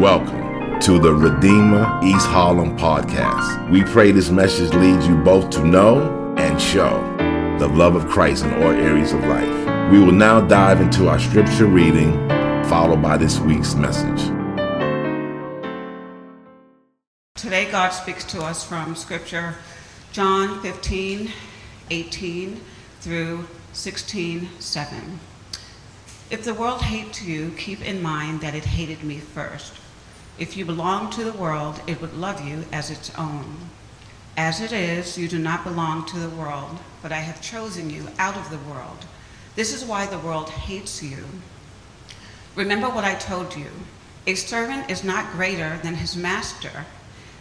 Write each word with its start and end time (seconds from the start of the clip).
Welcome 0.00 0.78
to 0.80 0.98
the 0.98 1.14
Redeemer 1.14 1.98
East 2.04 2.26
Harlem 2.26 2.76
podcast. 2.76 3.70
We 3.70 3.82
pray 3.82 4.12
this 4.12 4.28
message 4.28 4.74
leads 4.74 5.08
you 5.08 5.16
both 5.16 5.48
to 5.52 5.64
know 5.64 6.34
and 6.36 6.60
show 6.60 6.98
the 7.58 7.66
love 7.66 7.96
of 7.96 8.06
Christ 8.06 8.44
in 8.44 8.52
all 8.62 8.72
areas 8.72 9.14
of 9.14 9.20
life. 9.20 9.90
We 9.90 9.98
will 9.98 10.12
now 10.12 10.42
dive 10.42 10.82
into 10.82 11.08
our 11.08 11.18
scripture 11.18 11.64
reading, 11.64 12.12
followed 12.68 13.00
by 13.00 13.16
this 13.16 13.38
week's 13.38 13.74
message. 13.74 14.20
Today, 17.34 17.70
God 17.70 17.88
speaks 17.88 18.24
to 18.24 18.42
us 18.42 18.62
from 18.62 18.96
Scripture, 18.96 19.54
John 20.12 20.60
15, 20.60 21.30
18 21.88 22.60
through 23.00 23.48
16, 23.72 24.50
7. 24.58 25.20
If 26.30 26.44
the 26.44 26.52
world 26.52 26.82
hates 26.82 27.22
you, 27.22 27.52
keep 27.56 27.80
in 27.80 28.02
mind 28.02 28.42
that 28.42 28.54
it 28.54 28.66
hated 28.66 29.02
me 29.02 29.20
first. 29.20 29.72
If 30.38 30.56
you 30.56 30.66
belong 30.66 31.10
to 31.10 31.24
the 31.24 31.32
world, 31.32 31.80
it 31.86 32.00
would 32.00 32.14
love 32.14 32.46
you 32.46 32.64
as 32.70 32.90
its 32.90 33.10
own. 33.16 33.70
As 34.36 34.60
it 34.60 34.70
is, 34.70 35.16
you 35.16 35.28
do 35.28 35.38
not 35.38 35.64
belong 35.64 36.04
to 36.06 36.18
the 36.18 36.28
world, 36.28 36.78
but 37.00 37.10
I 37.10 37.20
have 37.20 37.40
chosen 37.40 37.88
you 37.88 38.08
out 38.18 38.36
of 38.36 38.50
the 38.50 38.58
world. 38.70 39.06
This 39.54 39.72
is 39.72 39.82
why 39.82 40.04
the 40.04 40.18
world 40.18 40.50
hates 40.50 41.02
you. 41.02 41.24
Remember 42.54 42.90
what 42.90 43.04
I 43.04 43.14
told 43.14 43.56
you. 43.56 43.70
A 44.26 44.34
servant 44.34 44.90
is 44.90 45.02
not 45.02 45.32
greater 45.32 45.78
than 45.82 45.94
his 45.94 46.16
master. 46.16 46.84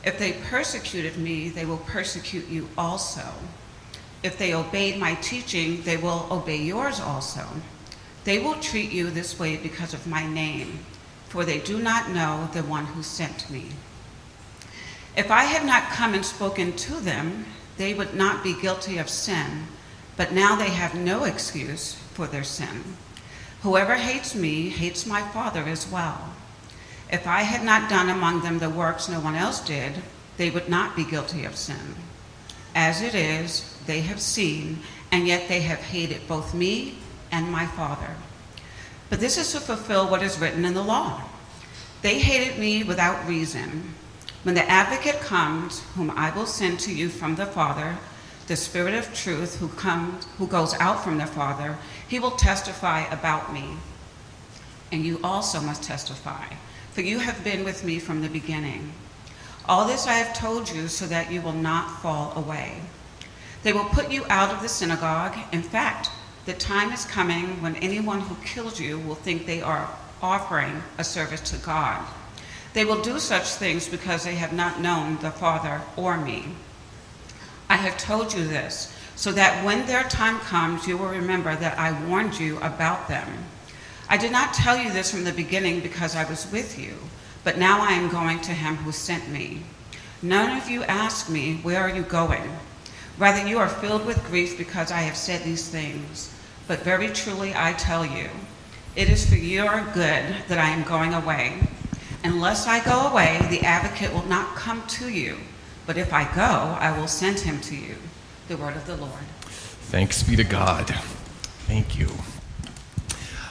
If 0.05 0.17
they 0.17 0.33
persecuted 0.33 1.17
me, 1.17 1.49
they 1.49 1.65
will 1.65 1.79
persecute 1.79 2.47
you 2.47 2.69
also. 2.77 3.25
If 4.23 4.37
they 4.37 4.53
obeyed 4.53 4.97
my 4.97 5.15
teaching, 5.15 5.81
they 5.81 5.97
will 5.97 6.27
obey 6.31 6.61
yours 6.61 7.01
also. 7.01 7.45
They 8.23 8.39
will 8.39 8.55
treat 8.55 8.91
you 8.91 9.09
this 9.09 9.37
way 9.37 9.57
because 9.57 9.93
of 9.93 10.07
my 10.07 10.25
name, 10.25 10.79
for 11.27 11.45
they 11.45 11.59
do 11.59 11.79
not 11.79 12.09
know 12.09 12.49
the 12.53 12.63
one 12.63 12.85
who 12.85 13.03
sent 13.03 13.49
me. 13.49 13.69
If 15.17 15.31
I 15.31 15.43
had 15.43 15.65
not 15.65 15.89
come 15.89 16.13
and 16.13 16.25
spoken 16.25 16.75
to 16.77 16.99
them, 16.99 17.45
they 17.77 17.93
would 17.93 18.13
not 18.13 18.43
be 18.43 18.59
guilty 18.59 18.97
of 18.97 19.09
sin, 19.09 19.67
but 20.17 20.33
now 20.33 20.55
they 20.55 20.69
have 20.69 20.95
no 20.95 21.23
excuse 21.23 21.95
for 22.13 22.27
their 22.27 22.43
sin. 22.43 22.97
Whoever 23.61 23.95
hates 23.95 24.35
me 24.35 24.69
hates 24.69 25.05
my 25.05 25.21
Father 25.21 25.63
as 25.63 25.89
well. 25.89 26.33
If 27.11 27.27
I 27.27 27.41
had 27.41 27.63
not 27.63 27.89
done 27.89 28.09
among 28.09 28.41
them 28.41 28.59
the 28.59 28.69
works 28.69 29.09
no 29.09 29.19
one 29.19 29.35
else 29.35 29.59
did, 29.59 29.93
they 30.37 30.49
would 30.49 30.69
not 30.69 30.95
be 30.95 31.03
guilty 31.03 31.45
of 31.45 31.55
sin. 31.55 31.95
As 32.73 33.01
it 33.01 33.15
is, 33.15 33.77
they 33.85 34.01
have 34.01 34.19
seen, 34.19 34.79
and 35.11 35.27
yet 35.27 35.47
they 35.47 35.61
have 35.61 35.79
hated 35.79 36.27
both 36.27 36.53
me 36.53 36.97
and 37.31 37.49
my 37.51 37.65
Father. 37.65 38.15
But 39.15 39.21
this 39.21 39.37
is 39.37 39.53
to 39.53 39.61
fulfill 39.61 40.09
what 40.09 40.21
is 40.21 40.39
written 40.39 40.65
in 40.65 40.73
the 40.73 40.83
law. 40.83 41.21
They 42.01 42.19
hated 42.19 42.59
me 42.59 42.83
without 42.83 43.25
reason. 43.25 43.93
When 44.43 44.55
the 44.55 44.69
advocate 44.69 45.21
comes, 45.21 45.79
whom 45.95 46.11
I 46.11 46.35
will 46.35 46.45
send 46.45 46.81
to 46.81 46.93
you 46.93 47.07
from 47.07 47.35
the 47.35 47.45
Father, 47.45 47.97
the 48.47 48.57
Spirit 48.57 48.93
of 48.93 49.13
truth 49.13 49.57
who 49.61 49.69
comes 49.69 50.25
who 50.37 50.47
goes 50.47 50.73
out 50.81 51.01
from 51.01 51.17
the 51.17 51.27
Father, 51.27 51.77
he 52.05 52.19
will 52.19 52.31
testify 52.31 53.03
about 53.03 53.53
me. 53.53 53.77
And 54.91 55.05
you 55.05 55.21
also 55.23 55.61
must 55.61 55.81
testify, 55.81 56.47
for 56.91 56.99
you 56.99 57.19
have 57.19 57.41
been 57.41 57.63
with 57.63 57.85
me 57.85 57.99
from 57.99 58.21
the 58.21 58.27
beginning. 58.27 58.91
All 59.63 59.87
this 59.87 60.07
I 60.07 60.15
have 60.15 60.37
told 60.37 60.69
you 60.69 60.89
so 60.89 61.05
that 61.05 61.31
you 61.31 61.41
will 61.41 61.53
not 61.53 62.01
fall 62.01 62.33
away. 62.35 62.81
They 63.63 63.71
will 63.71 63.85
put 63.85 64.11
you 64.11 64.25
out 64.29 64.53
of 64.53 64.61
the 64.61 64.67
synagogue. 64.67 65.37
In 65.53 65.63
fact, 65.63 66.09
the 66.45 66.53
time 66.53 66.91
is 66.91 67.05
coming 67.05 67.61
when 67.61 67.75
anyone 67.77 68.21
who 68.21 68.35
kills 68.45 68.79
you 68.79 68.99
will 68.99 69.15
think 69.15 69.45
they 69.45 69.61
are 69.61 69.89
offering 70.21 70.83
a 70.97 71.03
service 71.03 71.41
to 71.41 71.57
God. 71.57 72.05
They 72.73 72.85
will 72.85 73.01
do 73.01 73.19
such 73.19 73.45
things 73.45 73.87
because 73.87 74.23
they 74.23 74.35
have 74.35 74.53
not 74.53 74.79
known 74.79 75.17
the 75.21 75.31
Father 75.31 75.81
or 75.95 76.17
me. 76.17 76.45
I 77.69 77.77
have 77.77 77.97
told 77.97 78.33
you 78.33 78.45
this 78.45 78.95
so 79.15 79.31
that 79.31 79.63
when 79.65 79.87
their 79.87 80.03
time 80.03 80.39
comes, 80.39 80.87
you 80.87 80.97
will 80.97 81.07
remember 81.07 81.55
that 81.55 81.79
I 81.79 82.07
warned 82.07 82.39
you 82.39 82.57
about 82.57 83.07
them. 83.07 83.27
I 84.09 84.17
did 84.17 84.31
not 84.31 84.53
tell 84.53 84.77
you 84.77 84.91
this 84.91 85.09
from 85.09 85.23
the 85.23 85.31
beginning 85.31 85.79
because 85.79 86.15
I 86.15 86.29
was 86.29 86.51
with 86.51 86.77
you, 86.77 86.95
but 87.43 87.57
now 87.57 87.79
I 87.81 87.93
am 87.93 88.09
going 88.09 88.39
to 88.41 88.51
him 88.51 88.75
who 88.75 88.91
sent 88.91 89.29
me. 89.29 89.61
None 90.21 90.57
of 90.57 90.69
you 90.69 90.83
ask 90.83 91.29
me, 91.29 91.55
Where 91.63 91.79
are 91.79 91.89
you 91.89 92.03
going? 92.03 92.51
Rather, 93.17 93.47
you 93.47 93.57
are 93.59 93.69
filled 93.69 94.05
with 94.05 94.25
grief 94.25 94.57
because 94.57 94.91
I 94.91 94.99
have 94.99 95.15
said 95.15 95.43
these 95.43 95.69
things. 95.69 96.33
But 96.67 96.79
very 96.79 97.07
truly 97.07 97.53
I 97.55 97.73
tell 97.73 98.05
you, 98.05 98.29
it 98.95 99.09
is 99.09 99.29
for 99.29 99.35
your 99.35 99.81
good 99.93 100.35
that 100.47 100.57
I 100.57 100.69
am 100.69 100.83
going 100.83 101.13
away. 101.13 101.59
Unless 102.23 102.67
I 102.67 102.83
go 102.83 103.07
away, 103.07 103.39
the 103.49 103.61
advocate 103.61 104.13
will 104.13 104.25
not 104.25 104.55
come 104.55 104.85
to 104.87 105.09
you. 105.09 105.37
But 105.85 105.97
if 105.97 106.11
I 106.11 106.23
go, 106.33 106.41
I 106.41 106.97
will 106.97 107.07
send 107.07 107.39
him 107.39 107.61
to 107.61 107.75
you. 107.75 107.95
The 108.47 108.57
word 108.57 108.75
of 108.75 108.87
the 108.87 108.97
Lord. 108.97 109.11
Thanks 109.91 110.23
be 110.23 110.35
to 110.35 110.43
God. 110.43 110.87
Thank 111.67 111.97
you. 111.97 112.09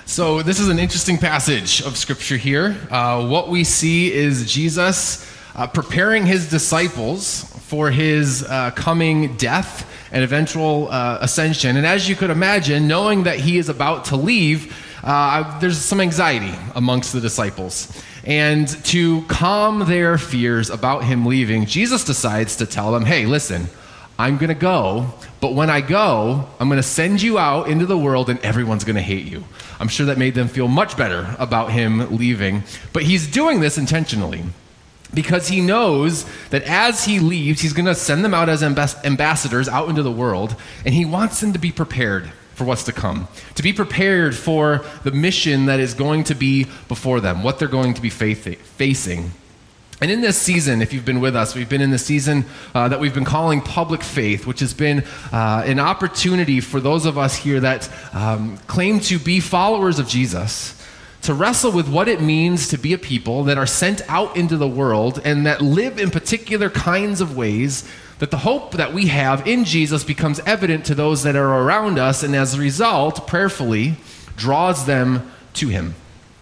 So, 0.07 0.43
this 0.43 0.61
is 0.61 0.69
an 0.69 0.79
interesting 0.79 1.17
passage 1.17 1.81
of 1.81 1.97
scripture 1.97 2.37
here. 2.37 2.77
Uh, 2.91 3.27
what 3.27 3.49
we 3.49 3.65
see 3.65 4.13
is 4.13 4.53
Jesus 4.53 5.34
uh, 5.55 5.67
preparing 5.67 6.27
his 6.27 6.51
disciples 6.51 7.45
for 7.69 7.91
his 7.91 8.43
uh, 8.45 8.71
coming 8.73 9.37
death 9.37 9.91
and 10.13 10.23
eventual 10.23 10.89
uh, 10.91 11.19
ascension. 11.21 11.77
And 11.77 11.87
as 11.87 12.09
you 12.09 12.17
could 12.17 12.31
imagine, 12.31 12.87
knowing 12.87 13.25
that 13.25 13.39
he 13.39 13.59
is 13.59 13.69
about 13.69 14.07
to 14.07 14.17
leave, 14.17 14.75
uh, 15.03 15.59
there's 15.61 15.79
some 15.79 16.01
anxiety 16.01 16.55
amongst 16.75 17.13
the 17.13 17.21
disciples. 17.21 18.03
And 18.25 18.69
to 18.87 19.23
calm 19.23 19.87
their 19.87 20.17
fears 20.19 20.71
about 20.71 21.05
him 21.05 21.27
leaving, 21.27 21.67
Jesus 21.67 22.05
decides 22.05 22.57
to 22.57 22.67
tell 22.67 22.93
them, 22.93 23.05
hey, 23.05 23.27
listen, 23.27 23.67
I'm 24.19 24.39
going 24.39 24.49
to 24.49 24.55
go, 24.55 25.13
but 25.41 25.55
when 25.55 25.69
I 25.69 25.81
go, 25.81 26.49
I'm 26.59 26.69
going 26.69 26.79
to 26.79 26.83
send 26.83 27.21
you 27.21 27.39
out 27.39 27.69
into 27.69 27.85
the 27.85 27.99
world 27.99 28.31
and 28.31 28.39
everyone's 28.41 28.85
going 28.85 28.97
to 28.97 29.03
hate 29.03 29.27
you. 29.27 29.45
I'm 29.79 29.89
sure 29.89 30.07
that 30.07 30.17
made 30.17 30.35
them 30.35 30.49
feel 30.49 30.69
much 30.69 30.97
better 30.97 31.35
about 31.39 31.73
him 31.73 32.17
leaving. 32.17 32.63
But 32.93 33.03
he's 33.03 33.27
doing 33.27 33.61
this 33.61 33.77
intentionally 33.77 34.45
because 35.15 35.49
he 35.49 35.61
knows 35.61 36.25
that 36.51 36.63
as 36.65 37.05
he 37.05 37.19
leaves, 37.19 37.61
he's 37.61 37.73
going 37.73 37.87
to 37.87 37.95
send 37.95 38.25
them 38.25 38.35
out 38.35 38.49
as 38.49 38.63
ambassadors 38.63 39.69
out 39.69 39.89
into 39.89 40.03
the 40.03 40.13
world, 40.13 40.57
and 40.85 40.95
he 40.95 41.05
wants 41.05 41.41
them 41.41 41.53
to 41.53 41.59
be 41.59 41.73
prepared 41.73 42.31
for 42.55 42.65
what's 42.65 42.85
to 42.85 42.93
come, 42.93 43.29
to 43.57 43.63
be 43.63 43.73
prepared 43.73 44.35
for 44.35 44.85
the 45.03 45.11
mission 45.11 45.67
that 45.67 45.81
is 45.81 45.95
going 45.95 46.25
to 46.25 46.35
be 46.35 46.67
before 46.89 47.21
them, 47.21 47.43
what 47.43 47.59
they're 47.59 47.69
going 47.69 47.95
to 47.95 48.03
be 48.03 48.11
facing. 48.11 49.33
And 50.01 50.11
in 50.11 50.21
this 50.21 50.37
season, 50.37 50.83
if 50.83 50.93
you've 50.93 51.05
been 51.05 51.21
with 51.21 51.37
us, 51.37 51.55
we've 51.55 51.69
been 51.69 51.81
in 51.81 51.91
the 51.91 51.99
season 51.99 52.45
uh, 52.75 52.89
that 52.89 53.01
we've 53.01 53.15
been 53.15 53.25
calling 53.25 53.61
public 53.61 54.03
faith, 54.03 54.47
which 54.47 54.61
has 54.61 54.75
been 54.75 55.05
uh, 55.33 55.63
an 55.65 55.79
opportunity 55.79 56.61
for 56.61 56.81
those 56.81 57.07
of 57.07 57.17
us 57.17 57.37
here 57.37 57.61
that 57.61 57.89
um, 58.13 58.59
claim 58.67 59.01
to 59.01 59.19
be 59.19 59.41
followers 59.41 59.99
of 59.99 60.09
Jesus 60.09 60.81
to 61.25 61.35
wrestle 61.35 61.73
with 61.73 61.89
what 61.89 62.07
it 62.07 62.21
means 62.21 62.69
to 62.69 62.77
be 62.77 62.93
a 62.93 62.99
people 62.99 63.45
that 63.45 63.57
are 63.57 63.67
sent 63.67 64.03
out 64.11 64.37
into 64.37 64.59
the 64.59 64.69
world 64.69 65.21
and 65.25 65.47
that 65.47 65.63
live 65.63 65.99
in 65.99 66.11
particular 66.11 66.69
kinds 66.69 67.21
of 67.23 67.37
ways 67.37 67.89
that 68.19 68.31
the 68.31 68.39
hope 68.39 68.73
that 68.73 68.93
we 68.93 69.07
have 69.07 69.47
in 69.47 69.65
Jesus 69.65 70.05
becomes 70.05 70.39
evident 70.41 70.85
to 70.87 70.95
those 70.95 71.23
that 71.23 71.35
are 71.35 71.63
around 71.63 71.99
us 71.99 72.23
and 72.23 72.37
as 72.37 72.55
a 72.55 72.61
result 72.61 73.27
prayerfully 73.27 73.95
draws 74.37 74.85
them 74.85 75.33
to 75.55 75.69
him 75.69 75.95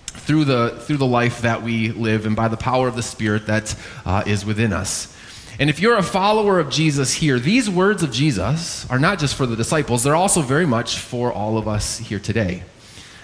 through 0.06 0.44
the 0.44 0.76
through 0.80 0.96
the 0.96 1.06
life 1.06 1.42
that 1.42 1.62
we 1.62 1.90
live 1.92 2.26
and 2.26 2.34
by 2.34 2.48
the 2.48 2.56
power 2.56 2.88
of 2.88 2.96
the 2.96 3.02
spirit 3.02 3.46
that 3.46 3.76
uh, 4.04 4.24
is 4.26 4.44
within 4.44 4.72
us. 4.72 5.16
And 5.60 5.70
if 5.70 5.80
you're 5.80 5.96
a 5.96 6.02
follower 6.02 6.58
of 6.58 6.70
Jesus 6.70 7.12
here, 7.12 7.38
these 7.38 7.70
words 7.70 8.02
of 8.02 8.10
Jesus 8.10 8.88
are 8.90 8.98
not 8.98 9.18
just 9.20 9.36
for 9.36 9.46
the 9.46 9.54
disciples, 9.54 10.02
they're 10.02 10.16
also 10.16 10.42
very 10.42 10.66
much 10.66 10.98
for 10.98 11.32
all 11.32 11.56
of 11.56 11.68
us 11.68 11.98
here 11.98 12.18
today 12.18 12.64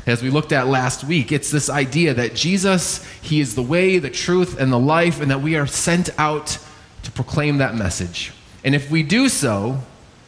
as 0.08 0.22
we 0.22 0.30
looked 0.30 0.52
at 0.52 0.66
last 0.66 1.04
week. 1.04 1.30
It's 1.30 1.50
this 1.50 1.68
idea 1.68 2.14
that 2.14 2.34
Jesus, 2.34 3.04
He 3.20 3.40
is 3.40 3.54
the 3.54 3.62
way, 3.62 3.98
the 3.98 4.10
truth, 4.10 4.58
and 4.58 4.72
the 4.72 4.78
life, 4.78 5.20
and 5.20 5.30
that 5.30 5.42
we 5.42 5.56
are 5.56 5.66
sent 5.66 6.10
out 6.18 6.58
to 7.02 7.10
proclaim 7.12 7.58
that 7.58 7.74
message. 7.74 8.32
And 8.64 8.74
if 8.74 8.90
we 8.90 9.02
do 9.02 9.28
so, 9.28 9.80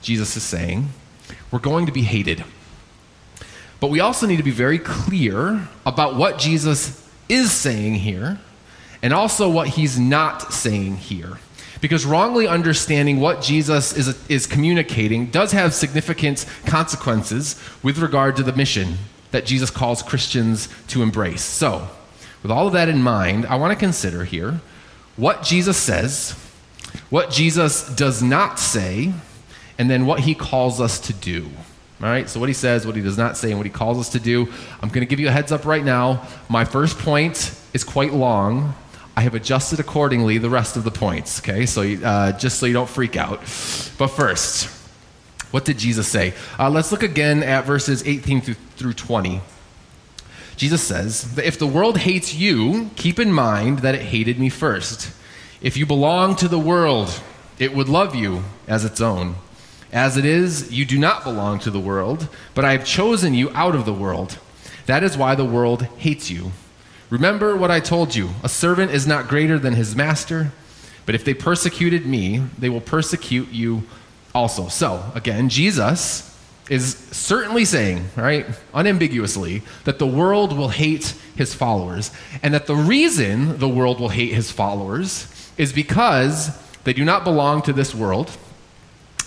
Jesus 0.03 0.37
is 0.37 0.43
saying, 0.43 0.91
we're 1.51 1.59
going 1.59 1.87
to 1.87 1.93
be 1.93 2.03
hated. 2.03 2.45
But 3.81 3.89
we 3.89 4.01
also 4.01 4.27
need 4.27 4.37
to 4.37 4.43
be 4.43 4.51
very 4.51 4.79
clear 4.79 5.69
about 5.87 6.15
what 6.15 6.39
Jesus 6.39 7.09
is 7.29 7.51
saying 7.51 7.95
here 7.95 8.39
and 9.03 9.13
also 9.13 9.49
what 9.49 9.69
he's 9.69 9.99
not 9.99 10.53
saying 10.53 10.97
here. 10.97 11.39
Because 11.81 12.05
wrongly 12.05 12.47
understanding 12.47 13.21
what 13.21 13.41
Jesus 13.41 13.97
is, 13.97 14.29
is 14.29 14.47
communicating 14.47 15.27
does 15.27 15.53
have 15.53 15.73
significant 15.73 16.45
consequences 16.67 17.59
with 17.83 17.99
regard 17.99 18.37
to 18.37 18.43
the 18.43 18.53
mission 18.53 18.99
that 19.31 19.47
Jesus 19.47 19.71
calls 19.71 20.03
Christians 20.03 20.69
to 20.89 21.03
embrace. 21.03 21.43
So, 21.43 21.89
with 22.43 22.51
all 22.51 22.67
of 22.67 22.73
that 22.73 22.89
in 22.89 23.03
mind, 23.03 23.47
I 23.47 23.57
want 23.57 23.73
to 23.73 23.79
consider 23.79 24.25
here 24.25 24.61
what 25.17 25.43
Jesus 25.43 25.77
says, 25.77 26.33
what 27.11 27.31
Jesus 27.31 27.89
does 27.95 28.23
not 28.23 28.59
say, 28.59 29.13
and 29.79 29.91
then 29.91 30.07
what 30.07 30.21
he 30.21 30.35
calls 30.35 30.81
us 30.81 30.99
to 31.01 31.13
do. 31.13 31.51
All 32.03 32.09
right, 32.09 32.29
so 32.29 32.41
what 32.41 32.49
he 32.49 32.55
says, 32.55 32.87
what 32.87 32.97
he 32.97 33.03
does 33.03 33.19
not 33.19 33.37
say, 33.37 33.51
and 33.51 33.59
what 33.59 33.67
he 33.67 33.73
calls 33.73 33.99
us 33.99 34.09
to 34.11 34.21
do. 34.21 34.49
I'm 34.81 34.89
going 34.89 35.01
to 35.01 35.07
give 35.07 35.21
you 35.21 35.29
a 35.29 35.31
heads 35.31 35.53
up 35.53 35.67
right 35.67 35.85
now. 35.85 36.27
My 36.49 36.65
first 36.65 36.99
point 36.99 37.55
is 37.75 37.85
quite 37.85 38.15
long. 38.15 38.75
I 39.17 39.23
have 39.23 39.35
adjusted 39.35 39.81
accordingly 39.81 40.39
the 40.39 40.49
rest 40.49 40.79
of 40.79 40.85
the 40.85 40.91
points, 40.91 41.41
okay? 41.41 41.67
So 41.67 41.83
uh, 41.83 42.33
just 42.33 42.59
so 42.59 42.65
you 42.65 42.73
don't 42.73 42.89
freak 42.89 43.17
out. 43.17 43.41
But 43.99 44.09
first, 44.09 44.71
what 45.51 45.67
did 45.67 45.79
Jesus 45.79 46.09
say? 46.09 46.33
Uh, 46.59 46.71
let's 46.71 46.91
look 46.91 47.03
again 47.03 47.43
at 47.43 47.67
verses 47.67 48.07
18 48.07 48.41
through, 48.41 48.55
through 48.81 48.95
20. 48.95 49.43
Jesus 50.57 50.83
says 50.83 51.35
that 51.35 51.47
if 51.47 51.59
the 51.59 51.67
world 51.67 51.99
hates 51.99 52.35
you, 52.35 52.91
keep 52.97 53.19
in 53.19 53.31
mind 53.31 53.81
that 53.81 53.95
it 53.95 54.01
hated 54.01 54.41
me 54.41 54.49
first. 54.49 55.13
If 55.61 55.77
you 55.77 55.85
belong 55.85 56.35
to 56.37 56.49
the 56.49 56.59
world, 56.59 57.21
it 57.59 57.75
would 57.75 57.91
love 57.91 58.15
you 58.15 58.43
as 58.67 58.87
its 58.87 58.99
own. 58.99 59.35
As 59.93 60.17
it 60.17 60.25
is, 60.25 60.73
you 60.73 60.87
do 60.87 60.99
not 60.99 61.25
belong 61.25 61.59
to 61.59 61.71
the 61.71 61.79
world, 61.79 62.29
but 62.55 62.65
I 62.65 62.73
have 62.73 62.87
chosen 62.87 63.35
you 63.35 63.51
out 63.51 63.75
of 63.75 63.85
the 63.85 63.93
world. 63.93 64.39
That 64.87 65.05
is 65.05 65.15
why 65.15 65.35
the 65.35 65.45
world 65.45 65.83
hates 65.99 66.31
you. 66.31 66.53
Remember 67.11 67.55
what 67.55 67.71
I 67.71 67.81
told 67.81 68.15
you 68.15 68.31
a 68.43 68.49
servant 68.49 68.93
is 68.93 69.07
not 69.07 69.29
greater 69.29 69.59
than 69.59 69.75
his 69.75 69.95
master, 69.95 70.53
but 71.05 71.15
if 71.15 71.23
they 71.23 71.35
persecuted 71.35 72.07
me, 72.07 72.39
they 72.59 72.71
will 72.71 72.81
persecute 72.81 73.51
you 73.51 73.83
also. 74.35 74.69
So, 74.69 75.05
again, 75.15 75.51
Jesus 75.51 76.30
is 76.71 76.95
certainly 76.95 77.65
saying, 77.65 78.05
right, 78.17 78.47
unambiguously, 78.73 79.61
that 79.85 79.99
the 79.99 80.07
world 80.07 80.57
will 80.57 80.69
hate 80.69 81.15
his 81.37 81.53
followers, 81.53 82.13
and 82.45 82.55
that 82.55 82.67
the 82.67 82.77
reason 82.77 83.59
the 83.59 83.69
world 83.69 83.99
will 83.99 84.09
hate 84.09 84.33
his 84.33 84.53
followers 84.53 85.27
is 85.59 85.73
because 85.73 86.57
they 86.85 86.93
do 86.93 87.05
not 87.05 87.25
belong 87.25 87.61
to 87.63 87.73
this 87.73 87.93
world. 87.93 88.31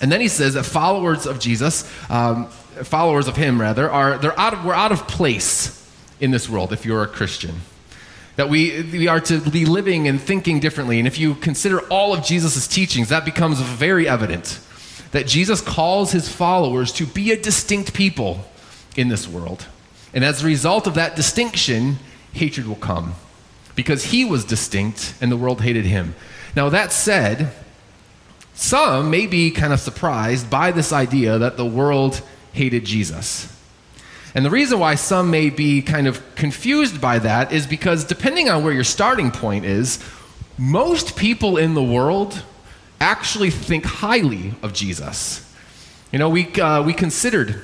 And 0.01 0.09
then 0.09 0.21
he 0.21 0.29
says 0.29 0.53
that 0.53 0.63
followers 0.63 1.25
of 1.25 1.39
Jesus, 1.39 1.83
um, 2.09 2.47
followers 2.47 3.27
of 3.27 3.35
him 3.35 3.59
rather, 3.59 3.91
are 3.91 4.17
they're 4.17 4.39
out 4.39 4.53
of, 4.53 4.63
we're 4.63 4.73
out 4.73 4.93
of 4.93 5.05
place 5.07 5.85
in 6.21 6.31
this 6.31 6.49
world 6.49 6.71
if 6.71 6.85
you're 6.85 7.03
a 7.03 7.07
Christian. 7.07 7.55
That 8.37 8.47
we, 8.47 8.83
we 8.83 9.07
are 9.07 9.19
to 9.19 9.39
be 9.51 9.65
living 9.65 10.07
and 10.07 10.19
thinking 10.19 10.61
differently. 10.61 10.97
And 10.97 11.07
if 11.07 11.19
you 11.19 11.35
consider 11.35 11.81
all 11.89 12.13
of 12.13 12.23
Jesus' 12.23 12.67
teachings, 12.67 13.09
that 13.09 13.25
becomes 13.25 13.59
very 13.59 14.07
evident. 14.07 14.59
That 15.13 15.25
Jesus 15.25 15.61
calls 15.61 16.11
his 16.11 16.27
followers 16.27 16.91
to 16.93 17.05
be 17.05 17.31
a 17.31 17.41
distinct 17.41 17.93
people 17.93 18.45
in 18.95 19.07
this 19.07 19.27
world. 19.27 19.65
And 20.13 20.23
as 20.23 20.43
a 20.43 20.45
result 20.45 20.85
of 20.85 20.95
that 20.95 21.15
distinction, 21.15 21.97
hatred 22.33 22.67
will 22.67 22.75
come. 22.75 23.15
Because 23.75 24.05
he 24.05 24.25
was 24.25 24.45
distinct 24.45 25.15
and 25.21 25.31
the 25.31 25.37
world 25.37 25.61
hated 25.61 25.85
him. 25.85 26.13
Now, 26.55 26.69
that 26.69 26.91
said, 26.91 27.51
some 28.53 29.09
may 29.09 29.25
be 29.25 29.49
kind 29.49 29.73
of 29.73 29.79
surprised 29.79 30.49
by 30.49 30.71
this 30.71 30.93
idea 30.93 31.39
that 31.39 31.57
the 31.57 31.65
world 31.65 32.21
hated 32.51 32.85
Jesus. 32.85 33.49
And 34.35 34.45
the 34.45 34.51
reason 34.51 34.79
why 34.79 34.95
some 34.95 35.31
may 35.31 35.49
be 35.49 35.81
kind 35.81 36.07
of 36.07 36.21
confused 36.35 36.99
by 36.99 37.19
that 37.19 37.51
is 37.51 37.67
because, 37.67 38.03
depending 38.03 38.49
on 38.49 38.63
where 38.63 38.73
your 38.73 38.83
starting 38.83 39.31
point 39.31 39.65
is, 39.65 40.03
most 40.57 41.15
people 41.15 41.57
in 41.57 41.73
the 41.73 41.83
world 41.83 42.43
actually 43.03 43.49
think 43.49 43.83
highly 43.85 44.53
of 44.63 44.73
Jesus. 44.73 45.45
You 46.11 46.19
know, 46.19 46.29
we, 46.29 46.47
uh, 46.53 46.81
we 46.83 46.93
considered 46.93 47.61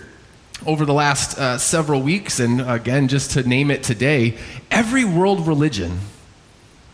over 0.66 0.86
the 0.86 0.94
last 0.94 1.38
uh, 1.38 1.58
several 1.58 2.02
weeks, 2.02 2.40
and 2.40 2.60
again, 2.62 3.08
just 3.08 3.32
to 3.32 3.44
name 3.44 3.72
it 3.72 3.82
today, 3.82 4.38
every 4.70 5.06
world 5.06 5.48
religion 5.48 6.00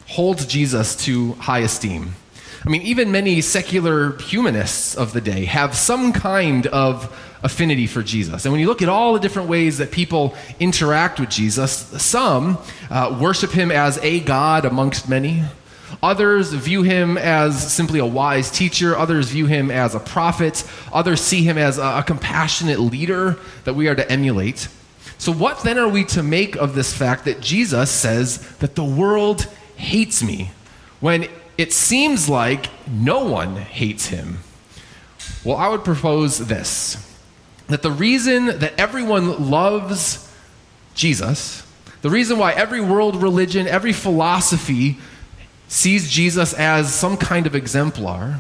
holds 0.07 0.45
Jesus 0.45 0.95
to 1.05 1.33
high 1.33 1.59
esteem. 1.59 2.13
I 2.63 2.69
mean, 2.69 2.83
even 2.83 3.11
many 3.11 3.41
secular 3.41 4.17
humanists 4.17 4.95
of 4.95 5.13
the 5.13 5.21
day 5.21 5.45
have 5.45 5.75
some 5.75 6.13
kind 6.13 6.67
of 6.67 7.15
affinity 7.43 7.87
for 7.87 8.03
Jesus. 8.03 8.45
And 8.45 8.51
when 8.51 8.61
you 8.61 8.67
look 8.67 8.81
at 8.81 8.89
all 8.89 9.13
the 9.13 9.19
different 9.19 9.49
ways 9.49 9.79
that 9.79 9.91
people 9.91 10.35
interact 10.59 11.19
with 11.19 11.29
Jesus, 11.29 11.71
some 11.71 12.59
uh, 12.89 13.17
worship 13.19 13.51
him 13.51 13.71
as 13.71 13.97
a 13.99 14.19
God 14.19 14.65
amongst 14.65 15.09
many. 15.09 15.43
Others 16.03 16.53
view 16.53 16.83
him 16.83 17.17
as 17.17 17.73
simply 17.73 17.99
a 17.99 18.05
wise 18.05 18.51
teacher. 18.51 18.97
Others 18.97 19.29
view 19.29 19.45
him 19.45 19.71
as 19.71 19.95
a 19.95 19.99
prophet. 19.99 20.63
Others 20.93 21.21
see 21.21 21.43
him 21.43 21.57
as 21.57 21.77
a, 21.77 22.03
compassionate 22.05 22.79
leader 22.79 23.37
that 23.63 23.73
we 23.73 23.87
are 23.87 23.95
to 23.95 24.11
emulate. 24.11 24.67
So, 25.17 25.31
what 25.31 25.63
then 25.63 25.77
are 25.77 25.87
we 25.87 26.03
to 26.05 26.21
make 26.21 26.55
of 26.55 26.75
this 26.75 26.93
fact 26.93 27.25
that 27.25 27.41
Jesus 27.41 27.89
says 27.89 28.39
that 28.57 28.75
the 28.75 28.83
world 28.83 29.47
hates 29.75 30.21
me 30.21 30.51
when 30.99 31.27
it 31.57 31.73
seems 31.73 32.29
like 32.29 32.67
no 32.87 33.25
one 33.25 33.55
hates 33.55 34.07
him? 34.07 34.39
Well, 35.43 35.57
I 35.57 35.69
would 35.69 35.83
propose 35.83 36.39
this 36.39 37.01
that 37.67 37.81
the 37.81 37.91
reason 37.91 38.45
that 38.45 38.79
everyone 38.79 39.49
loves 39.49 40.31
Jesus, 40.93 41.63
the 42.01 42.09
reason 42.09 42.37
why 42.37 42.53
every 42.53 42.81
world 42.81 43.15
religion, 43.21 43.67
every 43.67 43.93
philosophy 43.93 44.97
sees 45.75 46.09
Jesus 46.09 46.53
as 46.53 46.93
some 46.93 47.17
kind 47.17 47.45
of 47.45 47.53
exemplar, 47.53 48.39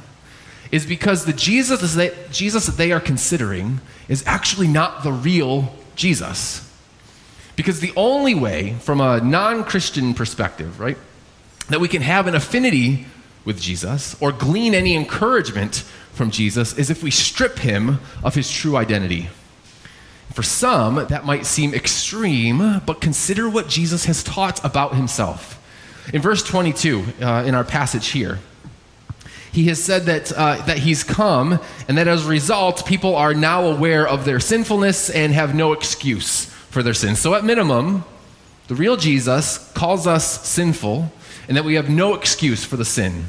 is 0.71 0.85
because 0.85 1.25
the 1.25 1.33
Jesus 1.33 1.93
that, 1.95 2.31
Jesus 2.31 2.65
that 2.65 2.77
they 2.77 2.93
are 2.93 3.01
considering 3.01 3.81
is 4.07 4.23
actually 4.25 4.69
not 4.69 5.03
the 5.03 5.11
real 5.11 5.73
Jesus. 5.97 6.61
Because 7.57 7.81
the 7.81 7.91
only 7.97 8.35
way, 8.35 8.75
from 8.79 9.01
a 9.01 9.19
non 9.19 9.65
Christian 9.65 10.13
perspective, 10.13 10.79
right, 10.79 10.97
that 11.67 11.81
we 11.81 11.89
can 11.89 12.01
have 12.01 12.25
an 12.27 12.35
affinity 12.35 13.05
with 13.43 13.59
Jesus 13.59 14.15
or 14.21 14.31
glean 14.31 14.73
any 14.73 14.95
encouragement 14.95 15.83
from 16.13 16.31
Jesus 16.31 16.73
is 16.77 16.89
if 16.89 17.03
we 17.03 17.11
strip 17.11 17.59
him 17.59 17.99
of 18.23 18.35
his 18.35 18.49
true 18.49 18.77
identity. 18.77 19.27
For 20.33 20.43
some, 20.43 20.95
that 20.95 21.25
might 21.25 21.45
seem 21.45 21.73
extreme, 21.73 22.81
but 22.85 23.01
consider 23.01 23.49
what 23.49 23.67
Jesus 23.67 24.05
has 24.05 24.23
taught 24.23 24.63
about 24.63 24.95
himself. 24.95 25.61
In 26.13 26.21
verse 26.21 26.43
22, 26.43 27.03
uh, 27.21 27.43
in 27.45 27.55
our 27.55 27.63
passage 27.63 28.09
here, 28.09 28.39
he 29.51 29.65
has 29.67 29.81
said 29.81 30.03
that, 30.03 30.31
uh, 30.33 30.57
that 30.65 30.79
he's 30.79 31.03
come, 31.03 31.59
and 31.87 31.97
that 31.97 32.07
as 32.07 32.25
a 32.25 32.29
result, 32.29 32.85
people 32.85 33.15
are 33.15 33.33
now 33.33 33.65
aware 33.65 34.07
of 34.07 34.25
their 34.25 34.39
sinfulness 34.39 35.09
and 35.09 35.33
have 35.33 35.55
no 35.55 35.71
excuse 35.71 36.45
for 36.45 36.83
their 36.83 36.93
sins. 36.93 37.19
So, 37.19 37.33
at 37.35 37.45
minimum, 37.45 38.03
the 38.67 38.75
real 38.75 38.97
Jesus 38.97 39.71
calls 39.73 40.07
us 40.07 40.45
sinful, 40.45 41.11
and 41.47 41.55
that 41.55 41.63
we 41.63 41.75
have 41.75 41.89
no 41.89 42.15
excuse 42.15 42.65
for 42.65 42.75
the 42.75 42.85
sin 42.85 43.25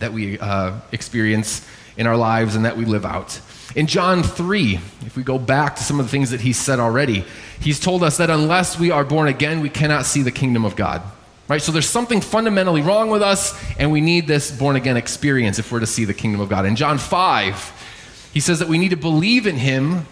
that 0.00 0.12
we 0.12 0.38
uh, 0.38 0.78
experience 0.92 1.66
in 1.96 2.06
our 2.06 2.16
lives 2.16 2.54
and 2.54 2.64
that 2.64 2.76
we 2.76 2.84
live 2.84 3.04
out. 3.04 3.40
In 3.74 3.86
John 3.86 4.22
3, 4.22 4.76
if 5.06 5.16
we 5.16 5.22
go 5.22 5.38
back 5.38 5.76
to 5.76 5.82
some 5.82 5.98
of 5.98 6.06
the 6.06 6.10
things 6.10 6.30
that 6.30 6.40
he 6.40 6.52
said 6.52 6.78
already, 6.78 7.24
he's 7.60 7.80
told 7.80 8.02
us 8.02 8.16
that 8.18 8.30
unless 8.30 8.78
we 8.78 8.90
are 8.90 9.04
born 9.04 9.28
again, 9.28 9.60
we 9.60 9.68
cannot 9.68 10.06
see 10.06 10.22
the 10.22 10.30
kingdom 10.30 10.64
of 10.64 10.76
God. 10.76 11.02
Right? 11.48 11.62
So 11.62 11.72
there's 11.72 11.88
something 11.88 12.20
fundamentally 12.20 12.82
wrong 12.82 13.08
with 13.08 13.22
us, 13.22 13.58
and 13.78 13.90
we 13.90 14.00
need 14.02 14.26
this 14.26 14.50
born 14.50 14.76
again 14.76 14.96
experience 14.96 15.58
if 15.58 15.72
we're 15.72 15.80
to 15.80 15.86
see 15.86 16.04
the 16.04 16.14
kingdom 16.14 16.40
of 16.40 16.48
God. 16.48 16.66
In 16.66 16.76
John 16.76 16.98
5, 16.98 18.30
he 18.34 18.40
says 18.40 18.58
that 18.58 18.68
we 18.68 18.76
need 18.78 18.90
to 18.90 18.96
believe 18.96 19.46
in 19.46 19.56
him 19.56 20.06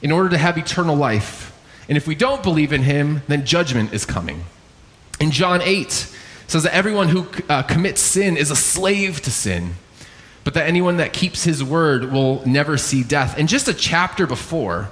in 0.00 0.10
order 0.10 0.30
to 0.30 0.38
have 0.38 0.56
eternal 0.56 0.96
life. 0.96 1.54
And 1.88 1.96
if 1.96 2.06
we 2.06 2.14
don't 2.14 2.42
believe 2.42 2.72
in 2.72 2.82
him, 2.82 3.22
then 3.28 3.44
judgment 3.44 3.92
is 3.92 4.06
coming. 4.06 4.44
In 5.20 5.30
John 5.30 5.60
8, 5.62 6.14
says 6.46 6.62
that 6.62 6.74
everyone 6.74 7.08
who 7.08 7.26
uh, 7.50 7.62
commits 7.62 8.00
sin 8.00 8.38
is 8.38 8.50
a 8.50 8.56
slave 8.56 9.20
to 9.20 9.30
sin 9.30 9.74
but 10.48 10.54
that 10.54 10.66
anyone 10.66 10.96
that 10.96 11.12
keeps 11.12 11.44
his 11.44 11.62
word 11.62 12.10
will 12.10 12.42
never 12.46 12.78
see 12.78 13.02
death. 13.02 13.36
And 13.36 13.50
just 13.50 13.68
a 13.68 13.74
chapter 13.74 14.26
before, 14.26 14.88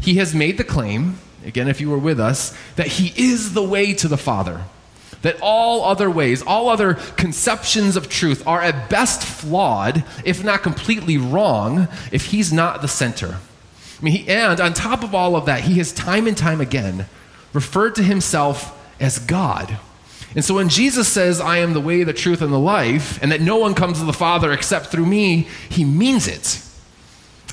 he 0.00 0.16
has 0.16 0.34
made 0.34 0.58
the 0.58 0.64
claim, 0.64 1.20
again, 1.44 1.68
if 1.68 1.80
you 1.80 1.90
were 1.90 1.98
with 1.98 2.18
us, 2.18 2.52
that 2.74 2.88
he 2.88 3.12
is 3.16 3.54
the 3.54 3.62
way 3.62 3.94
to 3.94 4.08
the 4.08 4.16
Father. 4.16 4.64
That 5.26 5.40
all 5.42 5.82
other 5.82 6.08
ways, 6.08 6.40
all 6.40 6.68
other 6.68 6.94
conceptions 6.94 7.96
of 7.96 8.08
truth 8.08 8.46
are 8.46 8.62
at 8.62 8.88
best 8.88 9.24
flawed, 9.24 10.04
if 10.24 10.44
not 10.44 10.62
completely 10.62 11.18
wrong, 11.18 11.88
if 12.12 12.26
he's 12.26 12.52
not 12.52 12.80
the 12.80 12.86
center. 12.86 13.38
I 14.00 14.04
mean, 14.04 14.14
he, 14.14 14.28
and 14.28 14.60
on 14.60 14.72
top 14.72 15.02
of 15.02 15.16
all 15.16 15.34
of 15.34 15.46
that, 15.46 15.62
he 15.62 15.78
has 15.78 15.92
time 15.92 16.28
and 16.28 16.36
time 16.36 16.60
again 16.60 17.06
referred 17.52 17.96
to 17.96 18.04
himself 18.04 18.72
as 19.00 19.18
God. 19.18 19.76
And 20.36 20.44
so 20.44 20.54
when 20.54 20.68
Jesus 20.68 21.08
says, 21.08 21.40
I 21.40 21.58
am 21.58 21.72
the 21.72 21.80
way, 21.80 22.04
the 22.04 22.12
truth, 22.12 22.40
and 22.40 22.52
the 22.52 22.58
life, 22.58 23.20
and 23.20 23.32
that 23.32 23.40
no 23.40 23.56
one 23.56 23.74
comes 23.74 23.98
to 23.98 24.04
the 24.04 24.12
Father 24.12 24.52
except 24.52 24.86
through 24.86 25.06
me, 25.06 25.48
he 25.68 25.84
means 25.84 26.28
it. 26.28 26.62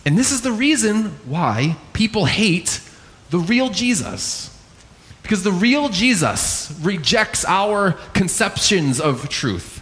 And 0.05 0.15
this 0.15 0.31
is 0.31 0.41
the 0.41 0.51
reason 0.51 1.05
why 1.25 1.77
people 1.93 2.25
hate 2.25 2.81
the 3.31 3.39
real 3.39 3.69
Jesus. 3.69 4.52
Because 5.23 5.43
the 5.43 5.51
real 5.51 5.89
Jesus 5.89 6.73
rejects 6.81 7.45
our 7.45 7.93
conceptions 8.13 8.99
of 8.99 9.29
truth. 9.29 9.81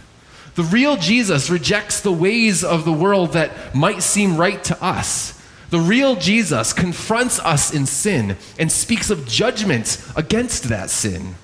The 0.54 0.62
real 0.62 0.96
Jesus 0.96 1.50
rejects 1.50 2.00
the 2.00 2.12
ways 2.12 2.62
of 2.62 2.84
the 2.84 2.92
world 2.92 3.32
that 3.32 3.74
might 3.74 4.02
seem 4.02 4.36
right 4.36 4.62
to 4.64 4.82
us. 4.82 5.40
The 5.70 5.80
real 5.80 6.16
Jesus 6.16 6.72
confronts 6.72 7.38
us 7.40 7.72
in 7.74 7.86
sin 7.86 8.36
and 8.58 8.70
speaks 8.70 9.10
of 9.10 9.26
judgment 9.26 10.02
against 10.14 10.64
that 10.64 10.90
sin. 10.90 11.34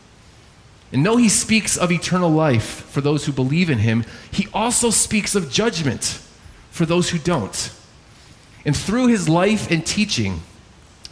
And 0.93 1.05
though 1.05 1.17
he 1.17 1.29
speaks 1.29 1.77
of 1.77 1.91
eternal 1.91 2.31
life 2.31 2.85
for 2.91 3.01
those 3.01 3.27
who 3.27 3.33
believe 3.33 3.71
in 3.71 3.79
him, 3.79 4.05
he 4.31 4.49
also 4.53 4.91
speaks 4.91 5.35
of 5.35 5.51
judgment 5.51 6.21
for 6.71 6.87
those 6.87 7.11
who 7.11 7.19
don't. 7.19 7.73
And 8.65 8.77
through 8.77 9.07
his 9.09 9.29
life 9.29 9.71
and 9.71 9.85
teaching, 9.85 10.41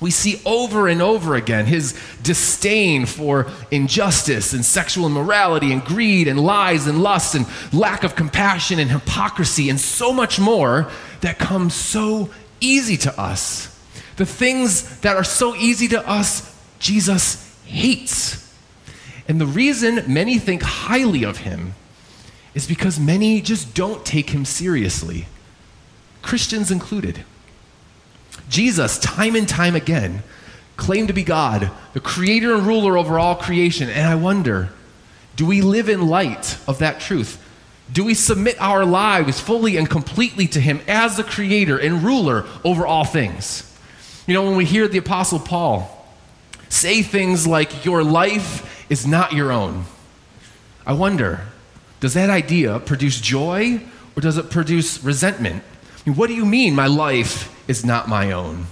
we 0.00 0.10
see 0.10 0.40
over 0.44 0.88
and 0.88 1.00
over 1.00 1.34
again 1.34 1.64
his 1.66 1.98
disdain 2.22 3.06
for 3.06 3.50
injustice 3.70 4.52
and 4.52 4.64
sexual 4.64 5.06
immorality 5.06 5.72
and 5.72 5.82
greed 5.84 6.28
and 6.28 6.38
lies 6.38 6.86
and 6.86 7.02
lust 7.02 7.34
and 7.34 7.46
lack 7.72 8.04
of 8.04 8.14
compassion 8.14 8.78
and 8.78 8.90
hypocrisy 8.90 9.70
and 9.70 9.80
so 9.80 10.12
much 10.12 10.38
more 10.38 10.90
that 11.22 11.38
comes 11.38 11.74
so 11.74 12.28
easy 12.60 12.96
to 12.98 13.20
us. 13.20 13.72
The 14.16 14.26
things 14.26 15.00
that 15.00 15.16
are 15.16 15.24
so 15.24 15.54
easy 15.54 15.88
to 15.88 16.08
us, 16.08 16.54
Jesus 16.78 17.56
hates. 17.64 18.42
And 19.28 19.40
the 19.40 19.46
reason 19.46 20.04
many 20.12 20.38
think 20.38 20.62
highly 20.62 21.24
of 21.24 21.38
him 21.38 21.74
is 22.54 22.66
because 22.66 22.98
many 22.98 23.40
just 23.40 23.74
don't 23.74 24.04
take 24.04 24.30
him 24.30 24.44
seriously, 24.44 25.26
Christians 26.22 26.70
included. 26.70 27.24
Jesus, 28.48 28.98
time 28.98 29.34
and 29.34 29.48
time 29.48 29.74
again, 29.74 30.22
claimed 30.76 31.08
to 31.08 31.14
be 31.14 31.24
God, 31.24 31.70
the 31.94 32.00
creator 32.00 32.54
and 32.54 32.66
ruler 32.66 32.96
over 32.96 33.18
all 33.18 33.34
creation. 33.34 33.88
And 33.88 34.06
I 34.06 34.14
wonder 34.14 34.70
do 35.36 35.44
we 35.44 35.60
live 35.60 35.90
in 35.90 36.08
light 36.08 36.58
of 36.66 36.78
that 36.78 36.98
truth? 36.98 37.42
Do 37.92 38.04
we 38.04 38.14
submit 38.14 38.60
our 38.60 38.84
lives 38.84 39.38
fully 39.38 39.76
and 39.76 39.88
completely 39.88 40.46
to 40.48 40.60
Him 40.60 40.80
as 40.88 41.16
the 41.16 41.24
creator 41.24 41.78
and 41.78 42.02
ruler 42.02 42.46
over 42.64 42.86
all 42.86 43.04
things? 43.04 43.62
You 44.26 44.34
know, 44.34 44.44
when 44.44 44.56
we 44.56 44.64
hear 44.64 44.88
the 44.88 44.98
Apostle 44.98 45.38
Paul 45.38 45.92
say 46.68 47.02
things 47.02 47.46
like, 47.46 47.84
Your 47.84 48.02
life 48.02 48.90
is 48.90 49.06
not 49.06 49.32
your 49.32 49.52
own, 49.52 49.84
I 50.86 50.94
wonder, 50.94 51.42
does 52.00 52.14
that 52.14 52.30
idea 52.30 52.78
produce 52.80 53.20
joy 53.20 53.82
or 54.16 54.20
does 54.20 54.38
it 54.38 54.50
produce 54.50 55.02
resentment? 55.04 55.62
I 55.62 56.10
mean, 56.10 56.16
what 56.16 56.28
do 56.28 56.34
you 56.34 56.46
mean, 56.46 56.74
my 56.74 56.86
life 56.86 57.52
is 57.68 57.84
not 57.84 58.08
my 58.08 58.32
own? 58.32 58.66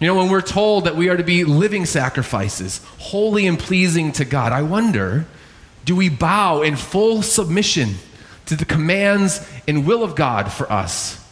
You 0.00 0.08
know, 0.08 0.16
when 0.16 0.30
we're 0.30 0.42
told 0.42 0.84
that 0.84 0.96
we 0.96 1.08
are 1.08 1.16
to 1.16 1.22
be 1.22 1.44
living 1.44 1.86
sacrifices, 1.86 2.80
holy 2.98 3.46
and 3.46 3.58
pleasing 3.58 4.10
to 4.12 4.24
God, 4.24 4.50
I 4.52 4.62
wonder, 4.62 5.26
do 5.84 5.94
we 5.94 6.08
bow 6.08 6.62
in 6.62 6.74
full 6.74 7.22
submission 7.22 7.94
to 8.46 8.56
the 8.56 8.64
commands 8.64 9.48
and 9.68 9.86
will 9.86 10.02
of 10.02 10.16
God 10.16 10.50
for 10.50 10.70
us? 10.72 11.24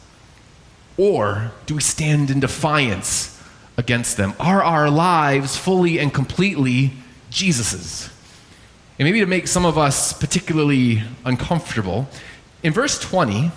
Or 0.97 1.51
do 1.67 1.75
we 1.75 1.81
stand 1.81 2.31
in 2.31 2.41
defiance 2.41 3.43
against 3.77 4.17
them? 4.17 4.35
Are 4.39 4.63
our 4.63 4.89
lives 4.89 5.57
fully 5.57 5.99
and 5.99 6.13
completely 6.13 6.93
Jesus's? 7.31 8.09
And 8.99 9.07
maybe 9.07 9.21
to 9.21 9.27
make 9.27 9.49
some 9.49 9.65
of 9.65 9.79
us 9.79 10.13
particularly 10.13 11.03
uncomfortable, 11.25 12.07
in 12.63 12.73
verse 12.73 12.99
20, 12.99 13.51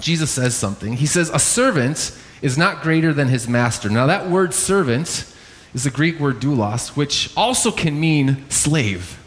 Jesus 0.00 0.30
says 0.30 0.54
something. 0.54 0.94
He 0.94 1.06
says, 1.06 1.28
A 1.30 1.38
servant 1.38 2.16
is 2.42 2.56
not 2.56 2.82
greater 2.82 3.12
than 3.12 3.28
his 3.28 3.48
master. 3.48 3.88
Now, 3.88 4.06
that 4.06 4.28
word 4.28 4.54
servant 4.54 5.32
is 5.74 5.84
the 5.84 5.90
Greek 5.90 6.18
word 6.18 6.40
doulos, 6.40 6.96
which 6.96 7.32
also 7.36 7.70
can 7.70 8.00
mean 8.00 8.48
slave. 8.48 9.18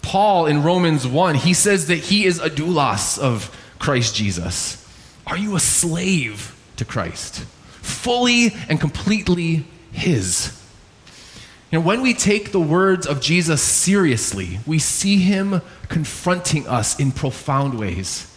Paul 0.00 0.46
in 0.46 0.62
Romans 0.62 1.06
1, 1.06 1.36
he 1.36 1.54
says 1.54 1.86
that 1.86 1.96
he 1.98 2.24
is 2.24 2.40
a 2.40 2.50
doulos 2.50 3.18
of 3.18 3.56
Christ 3.78 4.14
Jesus. 4.14 4.78
Are 5.26 5.36
you 5.36 5.54
a 5.54 5.60
slave 5.60 6.56
to 6.76 6.84
Christ? 6.84 7.44
Fully 7.80 8.54
and 8.68 8.80
completely 8.80 9.64
his. 9.92 10.58
You 11.70 11.78
know, 11.78 11.84
when 11.86 12.02
we 12.02 12.12
take 12.12 12.52
the 12.52 12.60
words 12.60 13.06
of 13.06 13.20
Jesus 13.20 13.62
seriously, 13.62 14.58
we 14.66 14.78
see 14.78 15.18
him 15.18 15.62
confronting 15.88 16.66
us 16.66 16.98
in 16.98 17.12
profound 17.12 17.78
ways. 17.78 18.31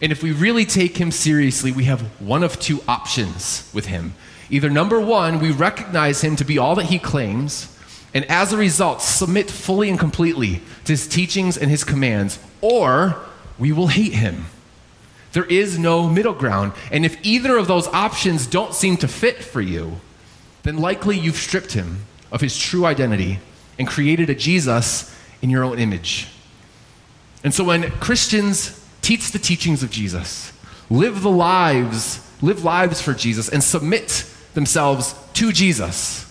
And 0.00 0.12
if 0.12 0.22
we 0.22 0.32
really 0.32 0.64
take 0.64 0.98
him 0.98 1.10
seriously, 1.10 1.72
we 1.72 1.84
have 1.84 2.02
one 2.20 2.42
of 2.42 2.60
two 2.60 2.82
options 2.86 3.70
with 3.72 3.86
him. 3.86 4.14
Either 4.50 4.70
number 4.70 5.00
one, 5.00 5.40
we 5.40 5.50
recognize 5.50 6.22
him 6.22 6.36
to 6.36 6.44
be 6.44 6.58
all 6.58 6.74
that 6.76 6.86
he 6.86 6.98
claims, 6.98 7.76
and 8.14 8.24
as 8.30 8.52
a 8.52 8.56
result, 8.56 9.02
submit 9.02 9.50
fully 9.50 9.88
and 9.90 9.98
completely 9.98 10.62
to 10.84 10.92
his 10.92 11.08
teachings 11.08 11.56
and 11.58 11.70
his 11.70 11.84
commands, 11.84 12.38
or 12.60 13.16
we 13.58 13.72
will 13.72 13.88
hate 13.88 14.12
him. 14.12 14.46
There 15.32 15.44
is 15.44 15.78
no 15.78 16.08
middle 16.08 16.32
ground. 16.32 16.72
And 16.90 17.04
if 17.04 17.18
either 17.22 17.58
of 17.58 17.66
those 17.66 17.88
options 17.88 18.46
don't 18.46 18.72
seem 18.72 18.96
to 18.98 19.08
fit 19.08 19.44
for 19.44 19.60
you, 19.60 20.00
then 20.62 20.78
likely 20.78 21.18
you've 21.18 21.36
stripped 21.36 21.72
him 21.72 22.06
of 22.32 22.40
his 22.40 22.56
true 22.58 22.86
identity 22.86 23.40
and 23.78 23.86
created 23.86 24.30
a 24.30 24.34
Jesus 24.34 25.14
in 25.42 25.50
your 25.50 25.62
own 25.62 25.78
image. 25.78 26.28
And 27.44 27.52
so 27.52 27.64
when 27.64 27.90
Christians 27.92 28.82
teach 29.06 29.30
the 29.30 29.38
teachings 29.38 29.84
of 29.84 29.90
Jesus, 29.90 30.52
live 30.90 31.22
the 31.22 31.30
lives, 31.30 32.28
live 32.42 32.64
lives 32.64 33.00
for 33.00 33.14
Jesus, 33.14 33.48
and 33.48 33.62
submit 33.62 34.28
themselves 34.54 35.14
to 35.34 35.52
Jesus. 35.52 36.24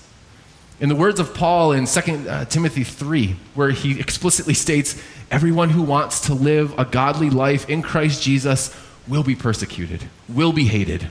In 0.82 0.90
the 0.90 0.96
words 0.96 1.22
of 1.22 1.34
Paul 1.34 1.72
in 1.72 1.86
2 1.86 2.28
uh, 2.28 2.44
Timothy 2.44 2.84
3, 2.84 3.38
where 3.54 3.70
he 3.70 3.98
explicitly 3.98 4.54
states, 4.54 5.02
Everyone 5.32 5.70
who 5.70 5.84
wants 5.84 6.20
to 6.28 6.34
live 6.34 6.78
a 6.78 6.84
godly 6.84 7.30
life 7.30 7.70
in 7.70 7.82
Christ 7.82 8.22
Jesus 8.22 8.76
will 9.08 9.24
be 9.24 9.36
persecuted, 9.36 10.10
will 10.28 10.52
be 10.52 10.66
hated. 10.66 11.08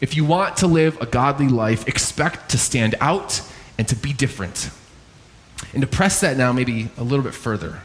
If 0.00 0.16
you 0.16 0.24
want 0.24 0.58
to 0.58 0.68
live 0.68 0.96
a 1.00 1.06
godly 1.06 1.48
life, 1.48 1.88
expect 1.88 2.50
to 2.50 2.58
stand 2.58 2.94
out 3.00 3.42
and 3.78 3.88
to 3.88 3.96
be 3.96 4.12
different. 4.12 4.70
And 5.72 5.80
to 5.82 5.88
press 5.88 6.20
that 6.20 6.36
now, 6.36 6.52
maybe 6.52 6.90
a 6.96 7.02
little 7.02 7.24
bit 7.24 7.34
further. 7.34 7.80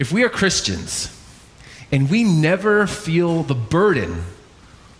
If 0.00 0.10
we 0.10 0.24
are 0.24 0.28
Christians, 0.28 1.13
and 1.94 2.10
we 2.10 2.24
never 2.24 2.88
feel 2.88 3.44
the 3.44 3.54
burden 3.54 4.24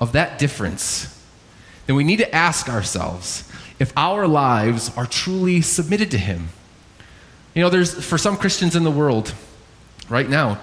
of 0.01 0.13
that 0.13 0.39
difference, 0.39 1.21
then 1.87 1.97
we 1.97 2.05
need 2.05 2.19
to 2.19 2.33
ask 2.33 2.69
ourselves 2.69 3.51
if 3.81 3.93
our 3.97 4.29
lives 4.29 4.97
are 4.97 5.05
truly 5.05 5.61
submitted 5.61 6.13
to 6.13 6.19
Him. 6.19 6.51
You 7.53 7.63
know, 7.63 7.69
there's, 7.69 7.93
for 7.93 8.17
some 8.17 8.37
Christians 8.37 8.77
in 8.77 8.85
the 8.85 8.93
world 8.93 9.35
right 10.09 10.29
now, 10.31 10.61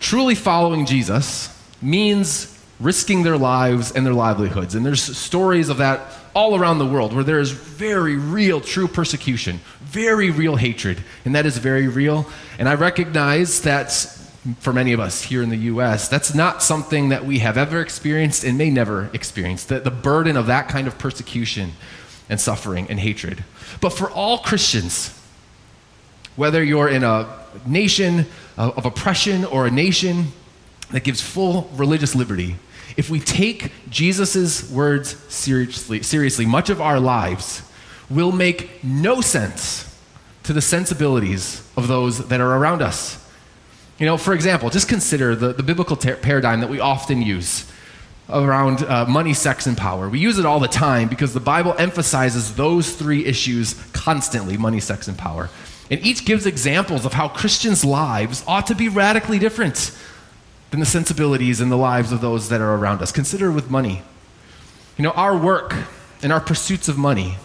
truly 0.00 0.34
following 0.34 0.84
Jesus 0.84 1.48
means 1.80 2.62
risking 2.78 3.22
their 3.22 3.38
lives 3.38 3.90
and 3.90 4.04
their 4.04 4.12
livelihoods. 4.12 4.74
And 4.74 4.84
there's 4.84 5.16
stories 5.16 5.70
of 5.70 5.78
that 5.78 6.12
all 6.34 6.56
around 6.56 6.78
the 6.78 6.86
world 6.86 7.14
where 7.14 7.24
there 7.24 7.40
is 7.40 7.52
very 7.52 8.16
real, 8.16 8.60
true 8.60 8.86
persecution, 8.86 9.60
very 9.80 10.30
real 10.30 10.56
hatred, 10.56 11.02
and 11.24 11.34
that 11.34 11.46
is 11.46 11.56
very 11.56 11.88
real. 11.88 12.26
And 12.58 12.68
I 12.68 12.74
recognize 12.74 13.62
that 13.62 14.13
for 14.60 14.72
many 14.72 14.92
of 14.92 15.00
us 15.00 15.22
here 15.22 15.42
in 15.42 15.48
the 15.48 15.56
US, 15.56 16.08
that's 16.08 16.34
not 16.34 16.62
something 16.62 17.08
that 17.08 17.24
we 17.24 17.38
have 17.38 17.56
ever 17.56 17.80
experienced 17.80 18.44
and 18.44 18.58
may 18.58 18.70
never 18.70 19.10
experience. 19.14 19.64
The, 19.64 19.80
the 19.80 19.90
burden 19.90 20.36
of 20.36 20.46
that 20.46 20.68
kind 20.68 20.86
of 20.86 20.98
persecution 20.98 21.72
and 22.28 22.40
suffering 22.40 22.86
and 22.90 23.00
hatred. 23.00 23.44
But 23.80 23.90
for 23.90 24.10
all 24.10 24.38
Christians, 24.38 25.18
whether 26.36 26.62
you're 26.62 26.88
in 26.88 27.04
a 27.04 27.28
nation 27.66 28.26
of 28.56 28.84
oppression 28.84 29.44
or 29.44 29.66
a 29.66 29.70
nation 29.70 30.26
that 30.90 31.04
gives 31.04 31.20
full 31.20 31.70
religious 31.74 32.14
liberty, 32.14 32.56
if 32.96 33.10
we 33.10 33.20
take 33.20 33.72
Jesus' 33.88 34.70
words 34.70 35.16
seriously, 35.32 36.02
seriously, 36.02 36.46
much 36.46 36.70
of 36.70 36.80
our 36.80 37.00
lives 37.00 37.62
will 38.10 38.32
make 38.32 38.84
no 38.84 39.20
sense 39.20 39.98
to 40.44 40.52
the 40.52 40.60
sensibilities 40.60 41.66
of 41.76 41.88
those 41.88 42.28
that 42.28 42.40
are 42.40 42.56
around 42.56 42.82
us. 42.82 43.23
You 43.98 44.06
know, 44.06 44.16
for 44.16 44.34
example, 44.34 44.70
just 44.70 44.88
consider 44.88 45.36
the, 45.36 45.52
the 45.52 45.62
biblical 45.62 45.96
ter- 45.96 46.16
paradigm 46.16 46.60
that 46.60 46.68
we 46.68 46.80
often 46.80 47.22
use 47.22 47.70
around 48.28 48.82
uh, 48.82 49.04
money, 49.06 49.34
sex, 49.34 49.66
and 49.66 49.76
power. 49.76 50.08
We 50.08 50.18
use 50.18 50.38
it 50.38 50.46
all 50.46 50.58
the 50.58 50.68
time 50.68 51.08
because 51.08 51.34
the 51.34 51.40
Bible 51.40 51.74
emphasizes 51.78 52.56
those 52.56 52.94
three 52.94 53.24
issues 53.24 53.74
constantly 53.92 54.56
money, 54.56 54.80
sex, 54.80 55.06
and 55.06 55.16
power. 55.16 55.50
And 55.90 56.04
each 56.04 56.24
gives 56.24 56.46
examples 56.46 57.04
of 57.04 57.12
how 57.12 57.28
Christians' 57.28 57.84
lives 57.84 58.42
ought 58.46 58.66
to 58.68 58.74
be 58.74 58.88
radically 58.88 59.38
different 59.38 59.96
than 60.70 60.80
the 60.80 60.86
sensibilities 60.86 61.60
and 61.60 61.70
the 61.70 61.76
lives 61.76 62.10
of 62.10 62.20
those 62.20 62.48
that 62.48 62.60
are 62.60 62.74
around 62.74 63.02
us. 63.02 63.12
Consider 63.12 63.52
with 63.52 63.70
money. 63.70 64.02
You 64.96 65.04
know, 65.04 65.10
our 65.10 65.36
work 65.36 65.74
and 66.22 66.32
our 66.32 66.40
pursuits 66.40 66.88
of 66.88 66.96
money 66.96 67.36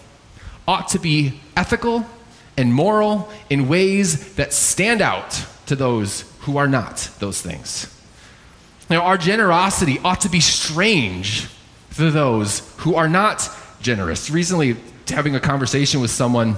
ought 0.67 0.87
to 0.89 0.99
be 0.99 1.41
ethical 1.57 2.05
and 2.57 2.73
moral 2.73 3.29
in 3.49 3.67
ways 3.67 4.35
that 4.35 4.53
stand 4.53 5.01
out 5.01 5.45
to 5.65 5.75
those 5.75 6.28
who 6.41 6.57
are 6.57 6.67
not 6.67 7.09
those 7.19 7.41
things. 7.41 7.95
Now, 8.89 9.03
our 9.03 9.17
generosity 9.17 9.99
ought 10.03 10.21
to 10.21 10.29
be 10.29 10.39
strange 10.39 11.47
to 11.95 12.09
those 12.11 12.59
who 12.77 12.95
are 12.95 13.07
not 13.07 13.49
generous. 13.81 14.29
Recently, 14.29 14.77
having 15.07 15.35
a 15.35 15.39
conversation 15.39 16.01
with 16.01 16.11
someone 16.11 16.55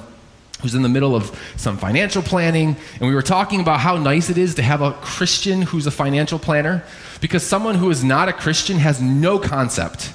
who's 0.61 0.75
in 0.75 0.83
the 0.83 0.89
middle 0.89 1.15
of 1.15 1.37
some 1.57 1.77
financial 1.77 2.21
planning, 2.21 2.75
and 2.99 3.09
we 3.09 3.15
were 3.15 3.21
talking 3.21 3.59
about 3.59 3.79
how 3.79 3.97
nice 3.97 4.29
it 4.29 4.37
is 4.37 4.55
to 4.55 4.61
have 4.61 4.81
a 4.81 4.93
Christian 4.93 5.63
who's 5.63 5.87
a 5.87 5.91
financial 5.91 6.37
planner, 6.37 6.83
because 7.19 7.43
someone 7.43 7.75
who 7.75 7.89
is 7.89 8.03
not 8.03 8.29
a 8.29 8.33
Christian 8.33 8.77
has 8.77 9.01
no 9.01 9.39
concept 9.39 10.13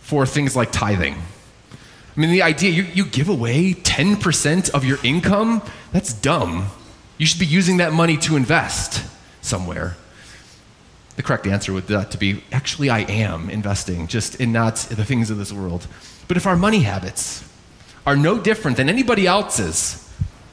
for 0.00 0.26
things 0.26 0.56
like 0.56 0.72
tithing. 0.72 1.14
I 1.14 2.20
mean, 2.20 2.30
the 2.30 2.42
idea 2.42 2.70
you, 2.70 2.82
you 2.82 3.04
give 3.04 3.28
away 3.28 3.74
10% 3.74 4.70
of 4.70 4.84
your 4.84 4.98
income, 5.04 5.62
that's 5.92 6.12
dumb. 6.12 6.66
You 7.18 7.26
should 7.26 7.40
be 7.40 7.46
using 7.46 7.78
that 7.78 7.92
money 7.92 8.16
to 8.18 8.36
invest 8.36 9.04
somewhere. 9.40 9.96
the 11.16 11.22
correct 11.22 11.46
answer 11.46 11.72
would 11.72 11.86
that 11.86 12.10
to 12.10 12.18
be 12.18 12.44
actually 12.52 12.90
I 12.90 13.00
am 13.00 13.48
investing, 13.48 14.06
just 14.06 14.38
in 14.38 14.52
not 14.52 14.76
the 14.76 15.04
things 15.04 15.30
of 15.30 15.38
this 15.38 15.50
world. 15.50 15.86
But 16.28 16.36
if 16.36 16.46
our 16.46 16.56
money 16.56 16.80
habits 16.80 17.42
are 18.06 18.16
no 18.16 18.38
different 18.38 18.76
than 18.76 18.90
anybody 18.90 19.26
else's, 19.26 20.06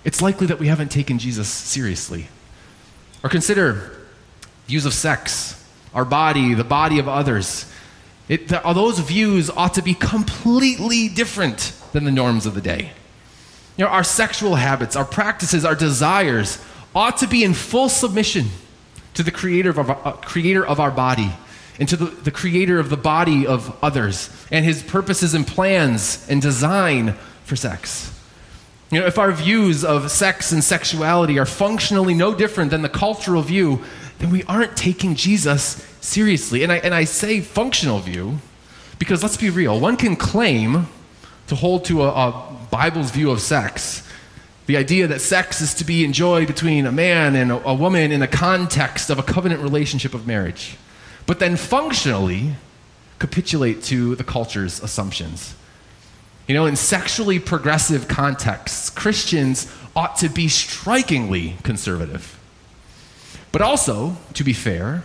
it's 0.06 0.22
likely 0.22 0.48
that 0.48 0.60
we 0.60 0.68
haven't 0.68 0.90
taken 0.90 1.20
Jesus 1.20 1.50
seriously. 1.50 2.30
Or 3.24 3.30
consider 3.30 3.92
views 4.68 4.86
of 4.86 4.94
sex, 4.94 5.62
our 5.94 6.06
body, 6.06 6.54
the 6.54 6.64
body 6.64 6.98
of 7.00 7.08
others. 7.08 7.70
It, 8.30 8.48
the, 8.48 8.62
those 8.74 9.00
views 9.00 9.50
ought 9.50 9.74
to 9.74 9.82
be 9.82 9.94
completely 9.94 11.10
different 11.10 11.74
than 11.92 12.06
the 12.06 12.12
norms 12.12 12.46
of 12.46 12.56
the 12.56 12.62
day. 12.62 12.94
You 13.78 13.86
know, 13.86 13.92
our 13.92 14.04
sexual 14.04 14.56
habits, 14.56 14.96
our 14.96 15.06
practices, 15.06 15.66
our 15.66 15.76
desires 15.76 16.64
ought 16.94 17.18
to 17.18 17.28
be 17.28 17.44
in 17.44 17.54
full 17.54 17.90
submission 17.90 18.48
to 19.16 19.24
the 19.24 19.32
creator 19.32 19.70
of 19.70 19.80
our, 19.80 20.08
uh, 20.08 20.12
creator 20.14 20.66
of 20.66 20.80
our 20.80 20.92
body 20.92 21.32
and 21.80 21.90
to 21.90 21.98
the, 21.98 22.06
the 22.06 22.32
creator 22.32 22.80
of 22.80 22.90
the 22.90 22.98
body 22.98 23.48
of 23.48 23.76
others 23.84 24.30
and 24.52 24.64
his 24.64 24.84
purposes 24.84 25.34
and 25.34 25.48
plans 25.48 26.26
and 26.30 26.42
design 26.42 27.14
for 27.46 27.56
sex. 27.56 28.12
You 28.92 29.00
know, 29.00 29.08
if 29.08 29.18
our 29.18 29.32
views 29.32 29.84
of 29.84 30.12
sex 30.12 30.52
and 30.52 30.64
sexuality 30.64 31.40
are 31.40 31.46
functionally 31.48 32.14
no 32.14 32.36
different 32.36 32.70
than 32.70 32.84
the 32.84 32.90
cultural 32.90 33.42
view, 33.42 33.84
then 34.20 34.30
we 34.30 34.44
aren't 34.44 34.78
taking 34.78 35.16
Jesus 35.16 35.84
seriously. 36.00 36.62
And 36.62 36.72
I, 36.72 36.78
and 36.78 36.94
I 36.94 37.06
say 37.06 37.42
functional 37.42 38.00
view 38.00 38.38
because 39.00 39.24
let's 39.24 39.38
be 39.38 39.50
real, 39.50 39.80
one 39.80 39.98
can 39.98 40.16
claim 40.16 40.88
to 41.48 41.56
hold 41.56 41.86
to 41.86 42.04
a, 42.04 42.08
a 42.08 42.53
Bible's 42.74 43.12
view 43.12 43.30
of 43.30 43.40
sex. 43.40 44.02
The 44.66 44.78
idea 44.78 45.06
that 45.06 45.22
sex 45.22 45.62
is 45.62 45.76
to 45.76 45.84
be 45.84 46.04
enjoyed 46.04 46.48
between 46.48 46.88
a 46.88 46.92
man 46.92 47.36
and 47.36 47.52
a, 47.52 47.74
woman 47.76 48.12
in 48.12 48.20
the 48.20 48.28
context 48.28 49.12
of 49.12 49.20
a 49.20 49.22
covenant 49.22 49.62
relationship 49.62 50.16
of 50.16 50.26
marriage, 50.26 50.76
but 51.28 51.38
then 51.38 51.56
functionally 51.56 52.56
capitulate 53.20 53.84
to 53.84 54.16
the 54.16 54.24
culture's 54.24 54.82
assumptions. 54.82 55.54
You 56.48 56.56
know, 56.56 56.66
in 56.66 56.76
sexually 56.76 57.38
progressive 57.38 58.08
contexts, 58.08 58.90
Christians 58.90 59.72
ought 59.96 60.16
to 60.18 60.28
be 60.28 60.48
strikingly 60.48 61.58
conservative. 61.62 62.40
But 63.52 63.62
also, 63.62 64.18
to 64.34 64.44
be 64.44 64.54
fair, 64.54 65.04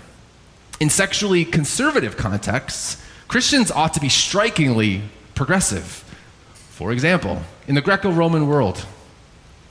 in 0.80 0.88
sexually 0.88 1.44
conservative 1.44 2.16
contexts, 2.16 2.96
Christians 3.28 3.70
ought 3.70 3.92
to 3.92 4.00
be 4.00 4.08
strikingly 4.08 5.02
progressive. 5.34 6.02
For 6.70 6.92
example, 6.92 7.42
in 7.68 7.74
the 7.74 7.82
Greco 7.82 8.10
Roman 8.10 8.48
world, 8.48 8.84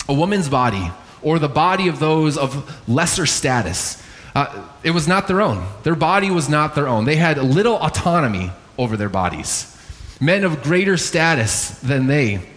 a 0.07 0.13
woman's 0.13 0.47
body, 0.47 0.91
or 1.21 1.39
the 1.39 1.49
body 1.49 1.87
of 1.87 1.99
those 1.99 2.37
of 2.37 2.87
lesser 2.87 3.25
status, 3.25 4.01
uh, 4.35 4.65
it 4.83 4.91
was 4.91 5.07
not 5.07 5.27
their 5.27 5.41
own. 5.41 5.67
Their 5.81 5.95
body 5.95 6.29
was 6.29 6.47
not 6.47 6.75
their 6.75 6.87
own. 6.87 7.05
They 7.05 7.15
had 7.15 7.39
little 7.39 7.75
autonomy 7.75 8.51
over 8.77 8.95
their 8.95 9.09
bodies. 9.09 9.75
Men 10.21 10.43
of 10.43 10.61
greater 10.61 10.95
status 10.95 11.71
than 11.79 12.05
they 12.05 12.47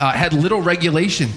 uh, 0.00 0.10
had 0.10 0.32
little 0.32 0.60
regulation 0.60 1.28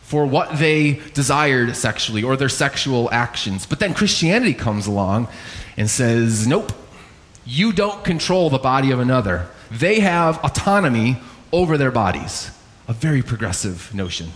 for 0.00 0.24
what 0.24 0.58
they 0.58 1.00
desired 1.12 1.76
sexually 1.76 2.22
or 2.22 2.36
their 2.36 2.48
sexual 2.48 3.10
actions. 3.12 3.66
But 3.66 3.80
then 3.80 3.92
Christianity 3.92 4.54
comes 4.54 4.86
along 4.86 5.28
and 5.76 5.90
says, 5.90 6.46
nope, 6.46 6.72
you 7.44 7.72
don't 7.72 8.02
control 8.02 8.48
the 8.48 8.58
body 8.58 8.90
of 8.90 8.98
another. 8.98 9.48
They 9.70 10.00
have 10.00 10.42
autonomy 10.42 11.18
over 11.52 11.76
their 11.76 11.90
bodies. 11.90 12.50
A 12.92 12.94
very 12.94 13.22
progressive 13.22 13.94
notion. 13.94 14.32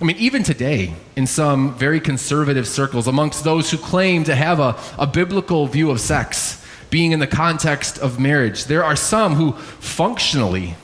I 0.00 0.04
mean, 0.04 0.16
even 0.16 0.44
today, 0.44 0.94
in 1.16 1.26
some 1.26 1.74
very 1.74 1.98
conservative 1.98 2.68
circles, 2.68 3.08
amongst 3.08 3.42
those 3.42 3.72
who 3.72 3.78
claim 3.78 4.22
to 4.24 4.36
have 4.36 4.60
a, 4.60 4.78
a 4.96 5.08
biblical 5.08 5.66
view 5.66 5.90
of 5.90 6.00
sex, 6.00 6.64
being 6.88 7.10
in 7.10 7.18
the 7.18 7.26
context 7.26 7.98
of 7.98 8.20
marriage. 8.20 8.66
There 8.66 8.84
are 8.84 8.94
some 8.94 9.34
who 9.34 9.54
functionally, 9.80 10.76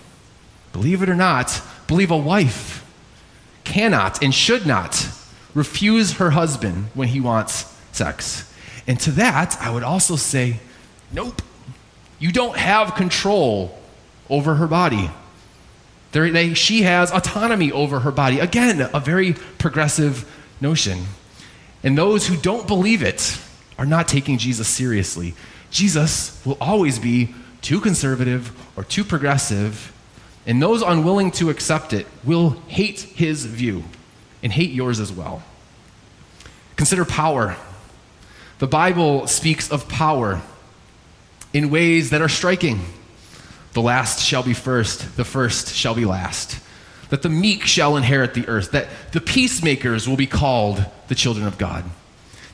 believe 0.72 1.00
it 1.00 1.08
or 1.08 1.14
not, 1.14 1.62
believe 1.86 2.10
a 2.10 2.16
wife 2.16 2.84
cannot 3.62 4.20
and 4.20 4.34
should 4.34 4.66
not 4.66 5.08
refuse 5.54 6.14
her 6.14 6.30
husband 6.30 6.86
when 6.94 7.06
he 7.06 7.20
wants 7.20 7.72
sex. 7.92 8.52
And 8.88 8.98
to 8.98 9.12
that, 9.12 9.56
I 9.60 9.70
would 9.70 9.84
also 9.84 10.16
say, 10.16 10.58
nope, 11.12 11.40
you 12.18 12.32
don't 12.32 12.56
have 12.56 12.96
control 12.96 13.78
over 14.28 14.56
her 14.56 14.66
body. 14.66 15.08
They, 16.12 16.54
she 16.54 16.82
has 16.82 17.10
autonomy 17.10 17.70
over 17.72 18.00
her 18.00 18.10
body. 18.10 18.38
Again, 18.38 18.88
a 18.92 19.00
very 19.00 19.34
progressive 19.58 20.30
notion. 20.60 21.04
And 21.82 21.96
those 21.96 22.26
who 22.26 22.36
don't 22.36 22.66
believe 22.66 23.02
it 23.02 23.38
are 23.78 23.86
not 23.86 24.08
taking 24.08 24.38
Jesus 24.38 24.66
seriously. 24.68 25.34
Jesus 25.70 26.40
will 26.46 26.56
always 26.60 26.98
be 26.98 27.34
too 27.60 27.80
conservative 27.80 28.52
or 28.76 28.84
too 28.84 29.04
progressive, 29.04 29.92
and 30.46 30.62
those 30.62 30.82
unwilling 30.82 31.30
to 31.32 31.50
accept 31.50 31.92
it 31.92 32.06
will 32.24 32.50
hate 32.68 33.00
his 33.00 33.44
view 33.44 33.84
and 34.42 34.52
hate 34.52 34.70
yours 34.70 35.00
as 35.00 35.12
well. 35.12 35.42
Consider 36.76 37.04
power. 37.04 37.56
The 38.58 38.66
Bible 38.66 39.26
speaks 39.26 39.70
of 39.70 39.88
power 39.88 40.40
in 41.52 41.70
ways 41.70 42.10
that 42.10 42.22
are 42.22 42.28
striking. 42.28 42.80
The 43.76 43.82
last 43.82 44.24
shall 44.24 44.42
be 44.42 44.54
first, 44.54 45.18
the 45.18 45.24
first 45.26 45.74
shall 45.74 45.94
be 45.94 46.06
last. 46.06 46.60
That 47.10 47.20
the 47.20 47.28
meek 47.28 47.64
shall 47.64 47.98
inherit 47.98 48.32
the 48.32 48.48
earth, 48.48 48.70
that 48.70 48.88
the 49.12 49.20
peacemakers 49.20 50.08
will 50.08 50.16
be 50.16 50.26
called 50.26 50.82
the 51.08 51.14
children 51.14 51.46
of 51.46 51.58
God 51.58 51.84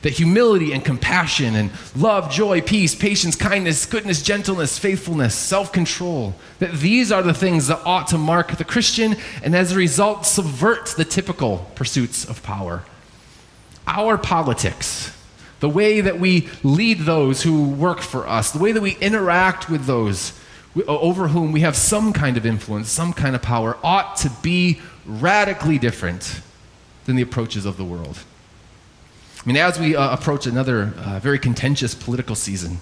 that 0.01 0.11
humility 0.11 0.73
and 0.73 0.83
compassion 0.83 1.55
and 1.55 1.71
love, 1.95 2.29
joy, 2.29 2.59
peace, 2.59 2.93
patience, 2.93 3.37
kindness, 3.37 3.85
goodness, 3.85 4.21
gentleness, 4.21 4.77
faithfulness, 4.77 5.33
self 5.33 5.71
control, 5.71 6.35
that 6.59 6.73
these 6.73 7.09
are 7.09 7.23
the 7.23 7.33
things 7.33 7.67
that 7.67 7.79
ought 7.85 8.07
to 8.07 8.17
mark 8.17 8.57
the 8.57 8.65
Christian 8.65 9.15
and 9.41 9.55
as 9.55 9.71
a 9.71 9.77
result 9.77 10.25
subvert 10.25 10.87
the 10.97 11.05
typical 11.05 11.71
pursuits 11.75 12.25
of 12.25 12.43
power. 12.43 12.83
Our 13.87 14.17
politics, 14.17 15.17
the 15.61 15.69
way 15.69 16.01
that 16.01 16.19
we 16.19 16.49
lead 16.63 16.99
those 16.99 17.43
who 17.43 17.69
work 17.69 18.01
for 18.01 18.27
us, 18.27 18.51
the 18.51 18.59
way 18.59 18.73
that 18.73 18.81
we 18.81 18.97
interact 18.97 19.69
with 19.69 19.85
those 19.85 20.37
over 20.87 21.27
whom 21.27 21.51
we 21.51 21.61
have 21.61 21.75
some 21.75 22.13
kind 22.13 22.37
of 22.37 22.45
influence, 22.45 22.89
some 22.89 23.13
kind 23.13 23.35
of 23.35 23.41
power, 23.41 23.77
ought 23.83 24.15
to 24.17 24.31
be 24.41 24.81
radically 25.05 25.77
different 25.77 26.41
than 27.05 27.15
the 27.15 27.21
approaches 27.21 27.65
of 27.65 27.77
the 27.77 27.83
world. 27.83 28.17
I 29.43 29.47
mean, 29.47 29.57
as 29.57 29.79
we 29.79 29.95
uh, 29.95 30.13
approach 30.13 30.47
another 30.47 30.93
uh, 30.97 31.19
very 31.19 31.37
contentious 31.37 31.93
political 31.93 32.35
season, 32.35 32.79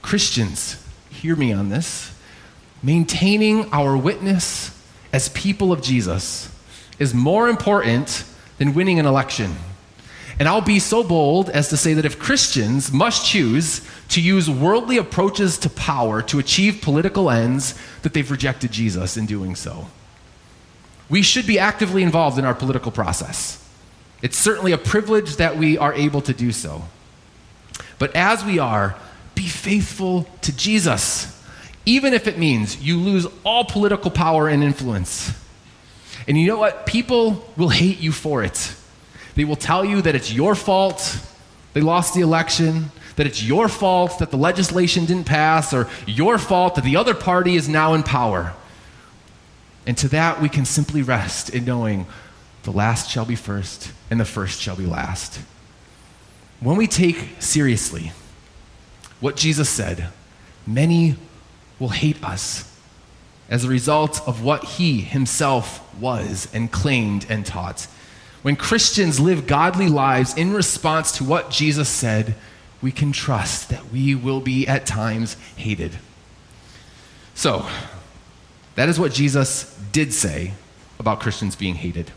Christians, 0.00 0.84
hear 1.10 1.36
me 1.36 1.52
on 1.52 1.68
this, 1.68 2.14
maintaining 2.82 3.70
our 3.72 3.96
witness 3.96 4.78
as 5.12 5.28
people 5.30 5.72
of 5.72 5.82
Jesus 5.82 6.50
is 6.98 7.12
more 7.12 7.48
important 7.48 8.24
than 8.58 8.74
winning 8.74 8.98
an 8.98 9.06
election. 9.06 9.56
And 10.42 10.48
I'll 10.48 10.60
be 10.60 10.80
so 10.80 11.04
bold 11.04 11.50
as 11.50 11.68
to 11.68 11.76
say 11.76 11.94
that 11.94 12.04
if 12.04 12.18
Christians 12.18 12.90
must 12.90 13.24
choose 13.24 13.80
to 14.08 14.20
use 14.20 14.50
worldly 14.50 14.98
approaches 14.98 15.56
to 15.58 15.70
power 15.70 16.20
to 16.22 16.40
achieve 16.40 16.82
political 16.82 17.30
ends, 17.30 17.78
that 18.02 18.12
they've 18.12 18.28
rejected 18.28 18.72
Jesus 18.72 19.16
in 19.16 19.24
doing 19.24 19.54
so. 19.54 19.86
We 21.08 21.22
should 21.22 21.46
be 21.46 21.60
actively 21.60 22.02
involved 22.02 22.40
in 22.40 22.44
our 22.44 22.56
political 22.56 22.90
process. 22.90 23.64
It's 24.20 24.36
certainly 24.36 24.72
a 24.72 24.78
privilege 24.78 25.36
that 25.36 25.56
we 25.56 25.78
are 25.78 25.94
able 25.94 26.22
to 26.22 26.32
do 26.32 26.50
so. 26.50 26.86
But 28.00 28.16
as 28.16 28.44
we 28.44 28.58
are, 28.58 28.96
be 29.36 29.46
faithful 29.46 30.24
to 30.40 30.56
Jesus, 30.56 31.40
even 31.86 32.14
if 32.14 32.26
it 32.26 32.36
means 32.36 32.82
you 32.82 32.98
lose 32.98 33.28
all 33.44 33.64
political 33.64 34.10
power 34.10 34.48
and 34.48 34.64
influence. 34.64 35.30
And 36.26 36.36
you 36.36 36.48
know 36.48 36.58
what? 36.58 36.84
People 36.84 37.48
will 37.56 37.68
hate 37.68 38.00
you 38.00 38.10
for 38.10 38.42
it. 38.42 38.74
They 39.34 39.44
will 39.44 39.56
tell 39.56 39.84
you 39.84 40.02
that 40.02 40.14
it's 40.14 40.32
your 40.32 40.54
fault 40.54 41.18
they 41.72 41.80
lost 41.80 42.14
the 42.14 42.20
election, 42.20 42.90
that 43.16 43.26
it's 43.26 43.42
your 43.42 43.68
fault 43.68 44.18
that 44.18 44.30
the 44.30 44.36
legislation 44.36 45.06
didn't 45.06 45.24
pass, 45.24 45.72
or 45.72 45.88
your 46.06 46.38
fault 46.38 46.74
that 46.74 46.84
the 46.84 46.96
other 46.96 47.14
party 47.14 47.56
is 47.56 47.68
now 47.68 47.94
in 47.94 48.02
power. 48.02 48.54
And 49.86 49.96
to 49.98 50.08
that, 50.08 50.40
we 50.40 50.48
can 50.48 50.64
simply 50.64 51.02
rest 51.02 51.50
in 51.50 51.64
knowing 51.64 52.06
the 52.62 52.70
last 52.70 53.10
shall 53.10 53.24
be 53.24 53.34
first, 53.34 53.92
and 54.10 54.20
the 54.20 54.24
first 54.24 54.60
shall 54.60 54.76
be 54.76 54.86
last. 54.86 55.40
When 56.60 56.76
we 56.76 56.86
take 56.86 57.28
seriously 57.40 58.12
what 59.20 59.36
Jesus 59.36 59.68
said, 59.68 60.08
many 60.66 61.16
will 61.78 61.88
hate 61.88 62.22
us 62.22 62.68
as 63.48 63.64
a 63.64 63.68
result 63.68 64.26
of 64.26 64.44
what 64.44 64.64
he 64.64 65.00
himself 65.00 65.82
was 66.00 66.48
and 66.54 66.70
claimed 66.70 67.26
and 67.28 67.44
taught. 67.44 67.88
When 68.42 68.56
Christians 68.56 69.20
live 69.20 69.46
godly 69.46 69.88
lives 69.88 70.36
in 70.36 70.52
response 70.52 71.12
to 71.12 71.24
what 71.24 71.50
Jesus 71.50 71.88
said, 71.88 72.34
we 72.80 72.90
can 72.90 73.12
trust 73.12 73.68
that 73.68 73.92
we 73.92 74.14
will 74.16 74.40
be 74.40 74.66
at 74.66 74.84
times 74.84 75.34
hated. 75.56 75.92
So, 77.34 77.66
that 78.74 78.88
is 78.88 78.98
what 78.98 79.12
Jesus 79.12 79.78
did 79.92 80.12
say 80.12 80.54
about 80.98 81.20
Christians 81.20 81.54
being 81.54 81.76
hated. 81.76 82.10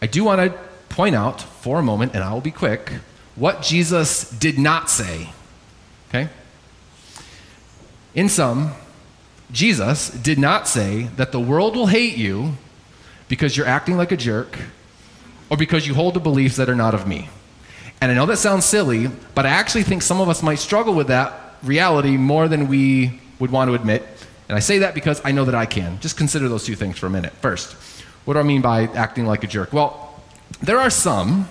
I 0.00 0.06
do 0.06 0.24
want 0.24 0.40
to 0.40 0.58
point 0.88 1.14
out 1.14 1.40
for 1.40 1.78
a 1.78 1.82
moment, 1.82 2.14
and 2.14 2.24
I 2.24 2.32
will 2.32 2.40
be 2.40 2.50
quick, 2.50 2.92
what 3.36 3.62
Jesus 3.62 4.28
did 4.30 4.58
not 4.58 4.90
say. 4.90 5.30
Okay? 6.08 6.28
In 8.14 8.28
sum, 8.28 8.72
Jesus 9.52 10.10
did 10.10 10.38
not 10.38 10.66
say 10.66 11.04
that 11.16 11.30
the 11.30 11.40
world 11.40 11.76
will 11.76 11.86
hate 11.86 12.16
you 12.16 12.56
because 13.28 13.56
you're 13.56 13.66
acting 13.66 13.96
like 13.96 14.10
a 14.10 14.16
jerk 14.16 14.58
or 15.52 15.56
because 15.58 15.86
you 15.86 15.92
hold 15.92 16.14
to 16.14 16.20
beliefs 16.20 16.56
that 16.56 16.70
are 16.70 16.74
not 16.74 16.94
of 16.94 17.06
me. 17.06 17.28
And 18.00 18.10
I 18.10 18.14
know 18.14 18.24
that 18.24 18.38
sounds 18.38 18.64
silly, 18.64 19.08
but 19.34 19.44
I 19.44 19.50
actually 19.50 19.82
think 19.82 20.00
some 20.00 20.18
of 20.18 20.30
us 20.30 20.42
might 20.42 20.58
struggle 20.58 20.94
with 20.94 21.08
that 21.08 21.58
reality 21.62 22.16
more 22.16 22.48
than 22.48 22.68
we 22.68 23.20
would 23.38 23.50
want 23.50 23.68
to 23.68 23.74
admit. 23.74 24.02
And 24.48 24.56
I 24.56 24.60
say 24.60 24.78
that 24.78 24.94
because 24.94 25.20
I 25.26 25.32
know 25.32 25.44
that 25.44 25.54
I 25.54 25.66
can. 25.66 26.00
Just 26.00 26.16
consider 26.16 26.48
those 26.48 26.64
two 26.64 26.74
things 26.74 26.96
for 26.96 27.06
a 27.06 27.10
minute. 27.10 27.34
First, 27.34 27.74
what 28.24 28.32
do 28.32 28.40
I 28.40 28.44
mean 28.44 28.62
by 28.62 28.84
acting 28.84 29.26
like 29.26 29.44
a 29.44 29.46
jerk? 29.46 29.74
Well, 29.74 30.18
there 30.62 30.78
are 30.78 30.88
some 30.88 31.50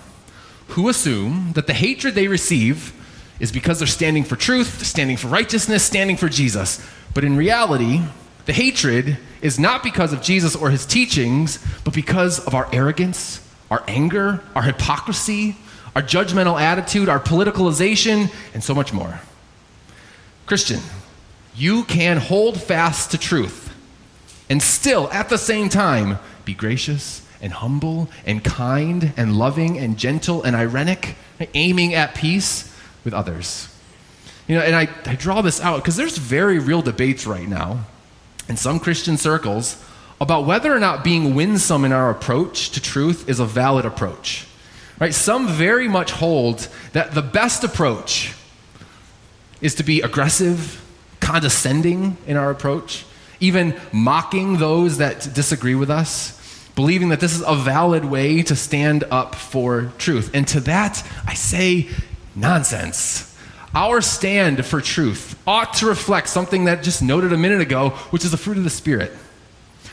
who 0.70 0.88
assume 0.88 1.52
that 1.52 1.68
the 1.68 1.72
hatred 1.72 2.16
they 2.16 2.26
receive 2.26 2.92
is 3.38 3.52
because 3.52 3.78
they're 3.78 3.86
standing 3.86 4.24
for 4.24 4.34
truth, 4.34 4.84
standing 4.84 5.16
for 5.16 5.28
righteousness, 5.28 5.84
standing 5.84 6.16
for 6.16 6.28
Jesus. 6.28 6.84
But 7.14 7.22
in 7.22 7.36
reality, 7.36 8.00
the 8.46 8.52
hatred 8.52 9.18
is 9.42 9.60
not 9.60 9.84
because 9.84 10.12
of 10.12 10.22
Jesus 10.22 10.56
or 10.56 10.70
his 10.70 10.84
teachings, 10.84 11.64
but 11.84 11.94
because 11.94 12.40
of 12.40 12.52
our 12.56 12.68
arrogance, 12.72 13.38
our 13.72 13.82
anger, 13.88 14.42
our 14.54 14.62
hypocrisy, 14.62 15.56
our 15.96 16.02
judgmental 16.02 16.60
attitude, 16.60 17.08
our 17.08 17.18
politicalization, 17.18 18.30
and 18.52 18.62
so 18.62 18.74
much 18.74 18.92
more. 18.92 19.18
Christian, 20.44 20.80
you 21.56 21.84
can 21.84 22.18
hold 22.18 22.60
fast 22.60 23.12
to 23.12 23.18
truth 23.18 23.74
and 24.50 24.62
still, 24.62 25.10
at 25.10 25.30
the 25.30 25.38
same 25.38 25.70
time, 25.70 26.18
be 26.44 26.52
gracious 26.52 27.26
and 27.40 27.54
humble 27.54 28.10
and 28.26 28.44
kind 28.44 29.14
and 29.16 29.38
loving 29.38 29.78
and 29.78 29.96
gentle 29.98 30.42
and 30.42 30.54
ironic, 30.54 31.16
aiming 31.54 31.94
at 31.94 32.14
peace 32.14 32.76
with 33.04 33.14
others. 33.14 33.74
You 34.46 34.56
know, 34.56 34.62
and 34.62 34.76
I, 34.76 34.88
I 35.06 35.14
draw 35.14 35.40
this 35.40 35.58
out 35.62 35.76
because 35.78 35.96
there's 35.96 36.18
very 36.18 36.58
real 36.58 36.82
debates 36.82 37.26
right 37.26 37.48
now 37.48 37.86
in 38.46 38.58
some 38.58 38.78
Christian 38.78 39.16
circles 39.16 39.82
about 40.22 40.46
whether 40.46 40.72
or 40.72 40.78
not 40.78 41.02
being 41.02 41.34
winsome 41.34 41.84
in 41.84 41.92
our 41.92 42.08
approach 42.08 42.70
to 42.70 42.80
truth 42.80 43.28
is 43.28 43.40
a 43.40 43.44
valid 43.44 43.84
approach. 43.84 44.46
Right? 45.00 45.12
Some 45.12 45.48
very 45.48 45.88
much 45.88 46.12
hold 46.12 46.68
that 46.92 47.12
the 47.12 47.22
best 47.22 47.64
approach 47.64 48.32
is 49.60 49.74
to 49.76 49.82
be 49.82 50.00
aggressive, 50.00 50.80
condescending 51.18 52.16
in 52.26 52.36
our 52.36 52.50
approach, 52.50 53.04
even 53.40 53.78
mocking 53.90 54.58
those 54.58 54.98
that 54.98 55.28
disagree 55.34 55.74
with 55.74 55.90
us, 55.90 56.38
believing 56.76 57.08
that 57.08 57.18
this 57.18 57.34
is 57.34 57.42
a 57.44 57.56
valid 57.56 58.04
way 58.04 58.42
to 58.42 58.54
stand 58.54 59.02
up 59.10 59.34
for 59.34 59.92
truth. 59.98 60.30
And 60.34 60.46
to 60.48 60.60
that, 60.60 61.04
I 61.26 61.34
say 61.34 61.88
nonsense. 62.36 63.36
Our 63.74 64.00
stand 64.00 64.64
for 64.64 64.80
truth 64.80 65.36
ought 65.48 65.74
to 65.74 65.86
reflect 65.86 66.28
something 66.28 66.66
that 66.66 66.84
just 66.84 67.02
noted 67.02 67.32
a 67.32 67.38
minute 67.38 67.60
ago, 67.60 67.90
which 68.10 68.24
is 68.24 68.30
the 68.30 68.36
fruit 68.36 68.56
of 68.56 68.64
the 68.64 68.70
Spirit. 68.70 69.10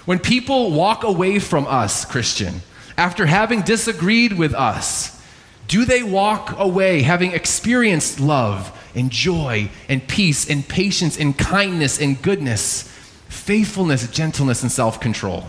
When 0.09 0.17
people 0.17 0.71
walk 0.71 1.03
away 1.03 1.37
from 1.37 1.67
us, 1.67 2.03
Christian, 2.03 2.61
after 2.97 3.27
having 3.27 3.61
disagreed 3.61 4.33
with 4.33 4.55
us, 4.55 5.23
do 5.67 5.85
they 5.85 6.01
walk 6.01 6.55
away 6.57 7.03
having 7.03 7.33
experienced 7.33 8.19
love 8.19 8.75
and 8.95 9.11
joy 9.11 9.69
and 9.87 10.07
peace 10.07 10.49
and 10.49 10.67
patience 10.67 11.19
and 11.19 11.37
kindness 11.37 12.01
and 12.01 12.19
goodness, 12.19 12.91
faithfulness, 13.27 14.09
gentleness, 14.09 14.63
and 14.63 14.71
self 14.71 14.99
control? 14.99 15.43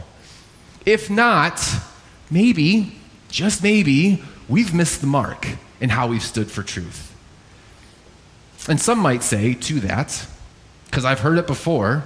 If 0.85 1.09
not, 1.09 1.67
maybe, 2.31 2.99
just 3.31 3.63
maybe, 3.63 4.23
we've 4.47 4.75
missed 4.75 5.01
the 5.01 5.07
mark 5.07 5.57
in 5.81 5.89
how 5.89 6.07
we've 6.09 6.23
stood 6.23 6.51
for 6.51 6.63
truth. 6.63 7.17
And 8.69 8.79
some 8.79 8.99
might 8.99 9.23
say 9.23 9.55
to 9.55 9.81
that, 9.81 10.27
because 10.85 11.07
I've 11.07 11.21
heard 11.21 11.39
it 11.39 11.47
before, 11.47 12.05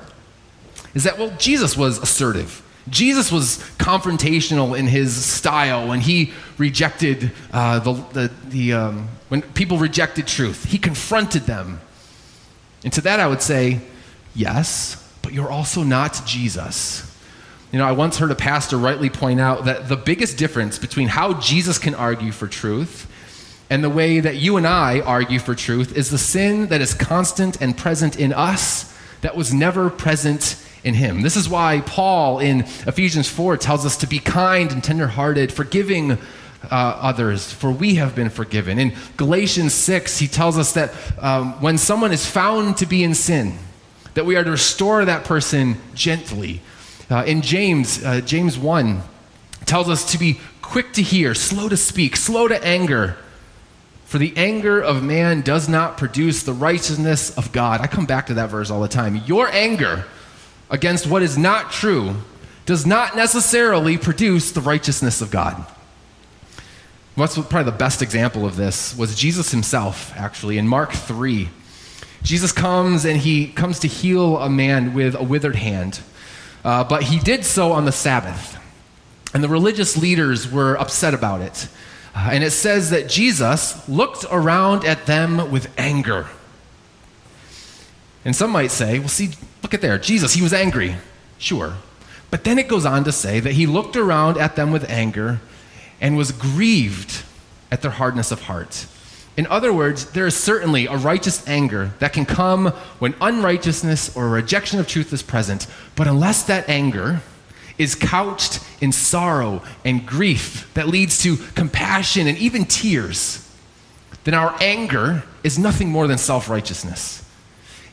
is 0.95 1.05
that, 1.05 1.19
well, 1.19 1.35
Jesus 1.39 1.77
was 1.77 1.99
assertive. 1.99 2.63
Jesus 2.89 3.33
was 3.33 3.59
confrontational 3.79 4.79
in 4.79 4.87
his 4.87 5.25
style 5.25 5.89
when 5.89 6.01
he 6.01 6.33
rejected 6.59 7.33
uh, 7.53 7.79
the, 7.79 7.93
the, 7.93 8.33
the 8.49 8.73
um, 8.75 9.09
when 9.29 9.41
people 9.43 9.79
rejected 9.79 10.27
truth. 10.27 10.65
He 10.67 10.79
confronted 10.79 11.43
them. 11.43 11.81
And 12.85 12.93
to 12.93 13.01
that 13.01 13.21
I 13.21 13.27
would 13.27 13.41
say, 13.41 13.81
yes, 14.35 15.01
but 15.23 15.33
you're 15.33 15.51
also 15.51 15.83
not 15.83 16.21
Jesus. 16.27 17.11
You 17.73 17.79
know, 17.79 17.87
I 17.87 17.93
once 17.93 18.19
heard 18.19 18.31
a 18.31 18.37
pastor 18.37 18.77
rightly 18.77 19.11
point 19.11 19.41
out 19.41 19.65
that 19.65 19.89
the 19.89 19.97
biggest 19.97 20.37
difference 20.37 20.79
between 20.79 21.09
how 21.09 21.41
Jesus 21.41 21.79
can 21.79 21.95
argue 21.95 22.31
for 22.31 22.47
truth 22.47 23.11
and 23.71 23.83
the 23.83 23.91
way 23.91 24.21
that 24.21 24.37
you 24.37 24.57
and 24.59 24.67
I 24.67 25.01
argue 25.01 25.39
for 25.39 25.55
truth 25.55 25.97
is 25.97 26.11
the 26.11 26.19
sin 26.19 26.69
that 26.69 26.81
is 26.81 26.95
constant 26.95 27.61
and 27.61 27.77
present 27.77 28.17
in 28.17 28.33
us 28.33 28.95
that 29.23 29.35
was 29.35 29.55
never 29.55 29.89
present 29.89 30.57
in 30.85 30.95
him. 30.95 31.23
This 31.23 31.37
is 31.37 31.49
why 31.49 31.81
Paul 31.81 32.39
in 32.39 32.61
Ephesians 32.61 33.29
4 33.29 33.57
tells 33.57 33.85
us 33.85 33.97
to 33.99 34.07
be 34.07 34.19
kind 34.19 34.71
and 34.71 34.85
tenderhearted, 34.85 35.51
forgiving 35.51 36.13
uh, 36.13 36.19
others, 36.71 37.53
for 37.53 37.71
we 37.71 37.97
have 37.97 38.15
been 38.15 38.31
forgiven. 38.31 38.79
In 38.79 38.95
Galatians 39.17 39.75
6, 39.75 40.19
he 40.19 40.29
tells 40.29 40.59
us 40.59 40.73
that 40.73 40.93
um, 41.19 41.61
when 41.61 41.79
someone 41.79 42.13
is 42.13 42.27
found 42.27 42.77
to 42.79 42.87
be 42.87 43.03
in 43.03 43.15
sin, 43.15 43.59
that 44.15 44.27
we 44.27 44.37
are 44.37 44.45
to 44.45 44.51
restore 44.51 45.05
that 45.05 45.25
person 45.25 45.77
gently. 45.95 46.61
Uh, 47.11 47.25
in 47.27 47.43
James, 47.43 48.05
uh, 48.05 48.21
James 48.21 48.59
1 48.59 49.03
tells 49.65 49.89
us 49.89 50.13
to 50.13 50.19
be 50.19 50.39
quick 50.63 50.93
to 50.93 51.03
hear, 51.03 51.35
slow 51.35 51.69
to 51.69 51.77
speak, 51.77 52.17
slow 52.17 52.49
to 52.49 52.65
anger, 52.65 53.17
for 54.05 54.19
the 54.19 54.33
anger 54.37 54.81
of 54.81 55.03
man 55.03 55.41
does 55.41 55.69
not 55.69 55.97
produce 55.97 56.43
the 56.43 56.53
righteousness 56.53 57.37
of 57.37 57.53
God. 57.53 57.81
I 57.81 57.87
come 57.87 58.07
back 58.07 58.27
to 58.27 58.35
that 58.35 58.51
verse 58.51 58.71
all 58.71 58.81
the 58.81 58.89
time. 58.89 59.17
Your 59.27 59.49
anger 59.49 60.05
against 60.75 61.07
what 61.07 61.23
is 61.23 61.39
not 61.39 61.71
true 61.71 62.17
does 62.67 62.85
not 62.85 63.15
necessarily 63.15 63.97
produce 63.97 64.51
the 64.51 64.61
righteousness 64.61 65.21
of 65.21 65.31
God. 65.31 65.65
What's 67.15 67.37
probably 67.37 67.63
the 67.63 67.79
best 67.79 68.03
example 68.03 68.45
of 68.45 68.57
this 68.57 68.97
was 68.99 69.15
Jesus 69.15 69.53
himself, 69.53 70.13
actually, 70.17 70.59
in 70.59 70.67
Mark 70.67 70.91
3. 70.91 71.49
Jesus 72.25 72.51
comes 72.51 73.05
and 73.05 73.17
he 73.21 73.47
comes 73.47 73.79
to 73.81 73.89
heal 73.89 74.39
a 74.39 74.51
man 74.51 74.95
with 74.95 75.15
a 75.15 75.23
withered 75.23 75.55
hand, 75.55 76.01
uh, 76.65 76.83
but 76.83 77.05
he 77.05 77.21
did 77.21 77.45
so 77.45 77.71
on 77.71 77.85
the 77.85 77.93
Sabbath. 77.93 78.59
And 79.33 79.45
the 79.45 79.49
religious 79.49 79.97
leaders 79.97 80.51
were 80.51 80.75
upset 80.77 81.15
about 81.15 81.41
it. 81.41 81.69
Uh, 82.17 82.31
and 82.33 82.43
it 82.43 82.51
says 82.51 82.91
that 82.91 83.09
Jesus 83.09 83.89
looked 83.89 84.25
around 84.29 84.85
at 84.85 85.07
them 85.07 85.53
with 85.53 85.73
anger. 85.79 86.27
And 88.25 88.35
some 88.35 88.51
might 88.51 88.71
say, 88.71 88.99
well, 88.99 89.09
see, 89.09 89.31
look 89.63 89.75
at 89.75 89.81
there. 89.81 89.99
Jesus, 89.99 90.35
he 90.35 90.43
was 90.43 90.53
angry. 90.53 90.97
Sure. 91.39 91.75
But 92.31 92.45
then 92.45 92.59
it 92.59 92.69
goes 92.69 92.87
on 92.87 93.05
to 93.05 93.13
say 93.13 93.41
that 93.41 93.53
he 93.53 93.67
looked 93.67 93.97
around 93.97 94.39
at 94.39 94.57
them 94.57 94.73
with 94.73 94.89
anger 94.91 95.41
and 96.01 96.17
was 96.17 96.33
grieved 96.33 97.23
at 97.71 97.83
their 97.83 97.91
hardness 97.91 98.31
of 98.31 98.43
heart. 98.43 98.87
In 99.37 99.47
other 99.49 99.73
words, 99.73 100.11
there 100.13 100.27
is 100.27 100.37
certainly 100.37 100.87
a 100.87 100.97
righteous 100.97 101.47
anger 101.49 101.93
that 101.99 102.13
can 102.13 102.25
come 102.25 102.67
when 102.99 103.15
unrighteousness 103.21 104.17
or 104.17 104.29
rejection 104.29 104.79
of 104.79 104.87
truth 104.87 105.13
is 105.13 105.23
present. 105.23 105.67
But 105.97 106.07
unless 106.07 106.45
that 106.45 106.69
anger 106.69 107.21
is 107.77 107.97
couched 107.97 108.61
in 108.81 108.93
sorrow 108.93 109.63
and 109.85 110.07
grief 110.07 110.73
that 110.75 110.87
leads 110.87 111.19
to 111.23 111.37
compassion 111.55 112.29
and 112.29 112.39
even 112.39 112.65
tears, 112.65 113.41
then 114.23 114.35
our 114.35 114.57
anger 114.61 115.25
is 115.43 115.59
nothing 115.59 115.89
more 115.89 116.07
than 116.07 116.19
self 116.19 116.49
righteousness. 116.49 117.24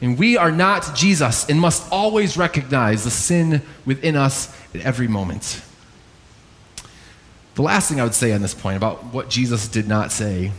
And 0.01 0.17
we 0.17 0.35
are 0.35 0.51
not 0.51 0.95
Jesus 0.95 1.47
and 1.47 1.59
must 1.59 1.89
always 1.91 2.35
recognize 2.35 3.03
the 3.03 3.11
sin 3.11 3.61
within 3.85 4.15
us 4.15 4.55
at 4.73 4.81
every 4.81 5.07
moment. 5.07 5.61
The 7.55 7.61
last 7.61 7.89
thing 7.89 7.99
I 7.99 8.03
would 8.03 8.15
say 8.15 8.31
on 8.33 8.41
this 8.41 8.55
point 8.55 8.77
about 8.77 9.05
what 9.13 9.29
Jesus 9.29 9.67
did 9.67 9.87
not 9.87 10.11
say 10.11 10.51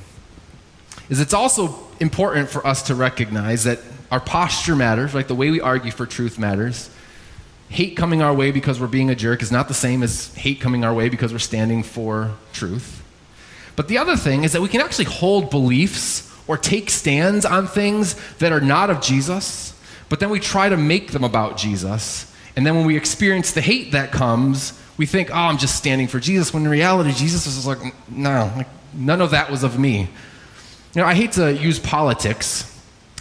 is 1.09 1.21
it's 1.21 1.35
also 1.35 1.79
important 1.99 2.49
for 2.49 2.65
us 2.67 2.83
to 2.85 2.95
recognize 2.95 3.65
that 3.65 3.81
our 4.11 4.21
posture 4.21 4.77
matters, 4.77 5.15
like 5.15 5.27
the 5.27 5.35
way 5.35 5.51
we 5.51 5.61
argue 5.61 5.91
for 5.91 6.07
truth 6.07 6.39
matters 6.39 6.91
hate 7.73 7.97
coming 7.97 8.21
our 8.21 8.35
way 8.35 8.51
because 8.51 8.79
we're 8.79 8.87
being 8.87 9.09
a 9.09 9.15
jerk 9.15 9.43
is 9.43 9.51
not 9.51 9.67
the 9.67 9.75
same 9.75 10.03
as 10.03 10.33
hate 10.35 10.61
coming 10.61 10.85
our 10.85 10.93
way 10.93 11.09
because 11.09 11.33
we're 11.33 11.39
standing 11.39 11.83
for 11.83 12.31
truth. 12.53 13.03
But 13.77 13.89
the 13.89 13.97
other 13.97 14.15
thing 14.15 14.45
is 14.45 14.53
that 14.53 14.61
we 14.61 14.69
can 14.69 14.83
actually 14.83 15.07
hold 15.07 15.49
beliefs 15.49 16.31
or 16.53 16.59
take 16.59 16.91
stands 16.91 17.47
on 17.47 17.67
things 17.67 18.15
that 18.37 18.53
are 18.53 18.61
not 18.61 18.91
of 18.91 19.01
Jesus, 19.01 19.73
but 20.11 20.21
then 20.21 20.29
we 20.29 20.38
try 20.38 20.69
to 20.69 20.77
make 20.77 21.12
them 21.12 21.25
about 21.25 21.57
Jesus. 21.57 22.31
And 22.55 22.67
then 22.67 22.77
when 22.77 22.85
we 22.85 22.95
experience 22.95 23.53
the 23.53 23.62
hate 23.62 23.93
that 23.93 24.12
comes, 24.12 24.79
we 24.99 25.07
think, 25.07 25.31
oh, 25.31 25.35
I'm 25.35 25.57
just 25.57 25.77
standing 25.77 26.09
for 26.09 26.21
Jesus, 26.21 26.53
when 26.53 26.65
in 26.65 26.69
reality, 26.69 27.12
Jesus 27.12 27.47
is 27.47 27.67
like, 27.67 27.79
no, 28.11 28.53
like, 28.55 28.67
none 28.93 29.23
of 29.23 29.31
that 29.31 29.51
was 29.51 29.65
of 29.65 29.79
me. 29.79 30.01
You 30.95 31.01
know, 31.01 31.07
I 31.07 31.15
hate 31.15 31.33
to 31.33 31.55
use 31.55 31.79
politics, 31.79 32.71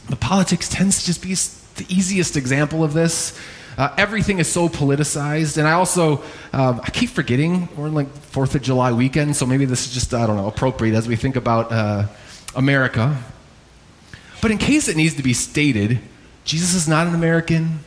but 0.09 0.19
politics 0.19 0.67
tends 0.67 0.99
to 0.99 1.05
just 1.05 1.21
be 1.21 1.33
the 1.81 1.85
easiest 1.87 2.35
example 2.35 2.83
of 2.83 2.91
this 2.91 3.39
uh, 3.77 3.93
everything 3.97 4.39
is 4.39 4.51
so 4.51 4.67
politicized, 4.67 5.57
and 5.57 5.67
I 5.67 5.71
also 5.73 6.17
um, 6.51 6.81
I 6.83 6.89
keep 6.91 7.09
forgetting 7.09 7.69
we're 7.77 7.87
in 7.87 7.93
like 7.93 8.09
Fourth 8.09 8.53
of 8.53 8.61
July 8.61 8.91
weekend, 8.91 9.35
so 9.35 9.45
maybe 9.45 9.65
this 9.65 9.87
is 9.87 9.93
just 9.93 10.13
I 10.13 10.27
don't 10.27 10.35
know 10.35 10.47
appropriate 10.47 10.95
as 10.95 11.07
we 11.07 11.15
think 11.15 11.35
about 11.35 11.71
uh, 11.71 12.07
America. 12.55 13.23
But 14.41 14.51
in 14.51 14.57
case 14.57 14.87
it 14.87 14.97
needs 14.97 15.15
to 15.15 15.23
be 15.23 15.33
stated, 15.33 15.99
Jesus 16.43 16.73
is 16.73 16.87
not 16.87 17.07
an 17.07 17.13
American. 17.13 17.79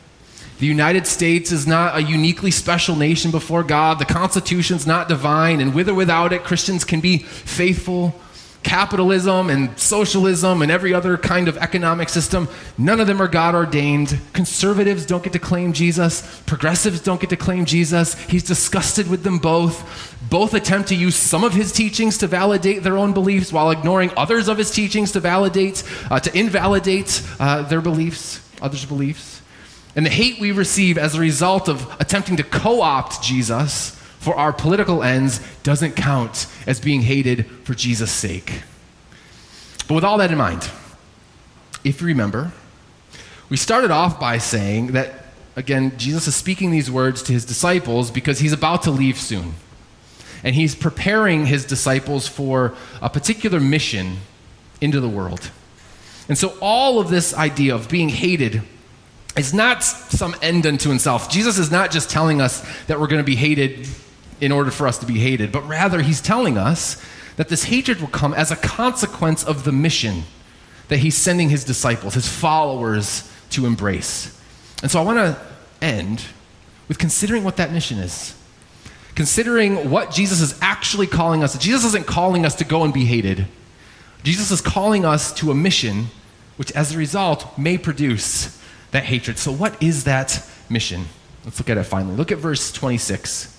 The 0.59 0.65
United 0.65 1.05
States 1.05 1.51
is 1.51 1.67
not 1.67 1.97
a 1.97 2.01
uniquely 2.01 2.51
special 2.51 2.95
nation 2.95 3.29
before 3.29 3.63
God. 3.63 3.99
The 3.99 4.05
Constitution's 4.05 4.87
not 4.87 5.09
divine, 5.09 5.59
and 5.59 5.73
with 5.73 5.89
or 5.89 5.93
without 5.93 6.31
it, 6.31 6.43
Christians 6.43 6.85
can 6.85 7.01
be 7.01 7.17
faithful. 7.17 8.19
Capitalism 8.65 9.51
and 9.51 9.77
socialism 9.79 10.63
and 10.63 10.71
every 10.71 10.91
other 10.91 11.17
kind 11.17 11.47
of 11.47 11.55
economic 11.57 12.09
system, 12.09 12.49
none 12.79 12.99
of 12.99 13.05
them 13.05 13.21
are 13.21 13.27
God 13.27 13.53
ordained. 13.53 14.19
Conservatives 14.33 15.05
don't 15.05 15.23
get 15.23 15.33
to 15.33 15.39
claim 15.39 15.71
Jesus. 15.71 16.41
Progressives 16.47 16.99
don't 16.99 17.21
get 17.21 17.29
to 17.29 17.37
claim 17.37 17.65
Jesus. 17.65 18.15
He's 18.21 18.41
disgusted 18.41 19.07
with 19.07 19.21
them 19.21 19.37
both. 19.37 20.17
Both 20.31 20.55
attempt 20.55 20.89
to 20.89 20.95
use 20.95 21.15
some 21.15 21.43
of 21.43 21.53
his 21.53 21.71
teachings 21.71 22.17
to 22.17 22.27
validate 22.27 22.81
their 22.81 22.97
own 22.97 23.13
beliefs 23.13 23.53
while 23.53 23.69
ignoring 23.69 24.09
others 24.17 24.47
of 24.47 24.57
his 24.57 24.71
teachings 24.71 25.11
to 25.11 25.19
validate, 25.19 25.83
uh, 26.09 26.19
to 26.21 26.35
invalidate 26.35 27.21
uh, 27.39 27.61
their 27.61 27.81
beliefs, 27.81 28.41
others' 28.63 28.83
beliefs. 28.83 29.43
And 29.95 30.07
the 30.07 30.09
hate 30.09 30.39
we 30.39 30.51
receive 30.51 30.97
as 30.97 31.13
a 31.13 31.19
result 31.19 31.69
of 31.69 31.95
attempting 31.99 32.37
to 32.37 32.43
co 32.43 32.81
opt 32.81 33.21
Jesus 33.21 33.95
for 34.25 34.35
our 34.35 34.51
political 34.51 35.03
ends 35.03 35.39
doesn't 35.61 35.95
count 35.95 36.47
as 36.65 36.79
being 36.79 37.03
hated 37.03 37.45
for 37.63 37.75
Jesus' 37.75 38.11
sake. 38.11 38.63
But 39.87 39.93
with 39.93 40.03
all 40.03 40.17
that 40.17 40.31
in 40.31 40.37
mind, 40.39 40.67
if 41.83 42.01
you 42.01 42.07
remember, 42.07 42.51
we 43.49 43.57
started 43.57 43.91
off 43.91 44.19
by 44.19 44.39
saying 44.39 44.93
that, 44.93 45.25
again, 45.55 45.95
Jesus 45.99 46.27
is 46.27 46.35
speaking 46.35 46.71
these 46.71 46.89
words 46.89 47.21
to 47.21 47.33
his 47.33 47.45
disciples 47.45 48.09
because 48.09 48.39
he's 48.39 48.51
about 48.51 48.81
to 48.81 48.91
leave 48.91 49.19
soon. 49.19 49.53
And 50.43 50.55
he's 50.55 50.73
preparing 50.73 51.45
his 51.45 51.63
disciples 51.63 52.27
for 52.27 52.73
a 53.03 53.11
particular 53.11 53.59
mission 53.59 54.17
into 54.81 54.99
the 54.99 55.07
world. 55.07 55.51
And 56.27 56.35
so, 56.35 56.57
all 56.61 56.97
of 56.97 57.09
this 57.09 57.35
idea 57.35 57.75
of 57.75 57.89
being 57.89 58.09
hated 58.09 58.63
is 59.37 59.53
not 59.53 59.83
some 59.83 60.35
end 60.41 60.65
unto 60.65 60.89
himself. 60.89 61.29
Jesus 61.29 61.59
is 61.59 61.69
not 61.69 61.91
just 61.91 62.09
telling 62.09 62.41
us 62.41 62.65
that 62.87 62.99
we're 62.99 63.05
going 63.05 63.21
to 63.21 63.23
be 63.23 63.35
hated 63.35 63.87
in 64.41 64.51
order 64.51 64.71
for 64.71 64.87
us 64.87 64.97
to 64.99 65.05
be 65.05 65.19
hated, 65.19 65.51
but 65.51 65.67
rather 65.67 66.01
he's 66.01 66.21
telling 66.21 66.57
us 66.57 67.03
that 67.37 67.49
this 67.49 67.65
hatred 67.65 67.99
will 67.99 68.07
come 68.07 68.33
as 68.33 68.51
a 68.51 68.55
consequence 68.55 69.43
of 69.43 69.63
the 69.63 69.71
mission 69.71 70.23
that 70.87 70.97
he's 70.97 71.15
sending 71.15 71.49
his 71.49 71.63
disciples, 71.63 72.13
his 72.13 72.27
followers, 72.27 73.31
to 73.49 73.65
embrace. 73.65 74.39
And 74.81 74.91
so 74.91 74.99
I 74.99 75.03
want 75.03 75.17
to 75.17 75.41
end 75.81 76.25
with 76.87 76.99
considering 76.99 77.43
what 77.43 77.57
that 77.57 77.71
mission 77.71 77.97
is. 77.97 78.35
Considering 79.15 79.89
what 79.89 80.11
Jesus 80.11 80.41
is 80.41 80.57
actually 80.61 81.07
calling 81.07 81.43
us. 81.43 81.57
Jesus 81.57 81.85
isn't 81.85 82.05
calling 82.05 82.45
us 82.45 82.55
to 82.55 82.65
go 82.65 82.83
and 82.83 82.93
be 82.93 83.05
hated. 83.05 83.47
Jesus 84.23 84.51
is 84.51 84.61
calling 84.61 85.05
us 85.05 85.31
to 85.35 85.51
a 85.51 85.55
mission 85.55 86.07
which, 86.57 86.71
as 86.73 86.93
a 86.93 86.97
result, 86.97 87.57
may 87.57 87.77
produce 87.77 88.61
that 88.91 89.03
hatred. 89.03 89.37
So, 89.37 89.51
what 89.51 89.81
is 89.81 90.03
that 90.05 90.45
mission? 90.69 91.05
Let's 91.43 91.59
look 91.59 91.69
at 91.69 91.77
it 91.77 91.83
finally. 91.83 92.15
Look 92.15 92.31
at 92.31 92.39
verse 92.39 92.71
26. 92.71 93.54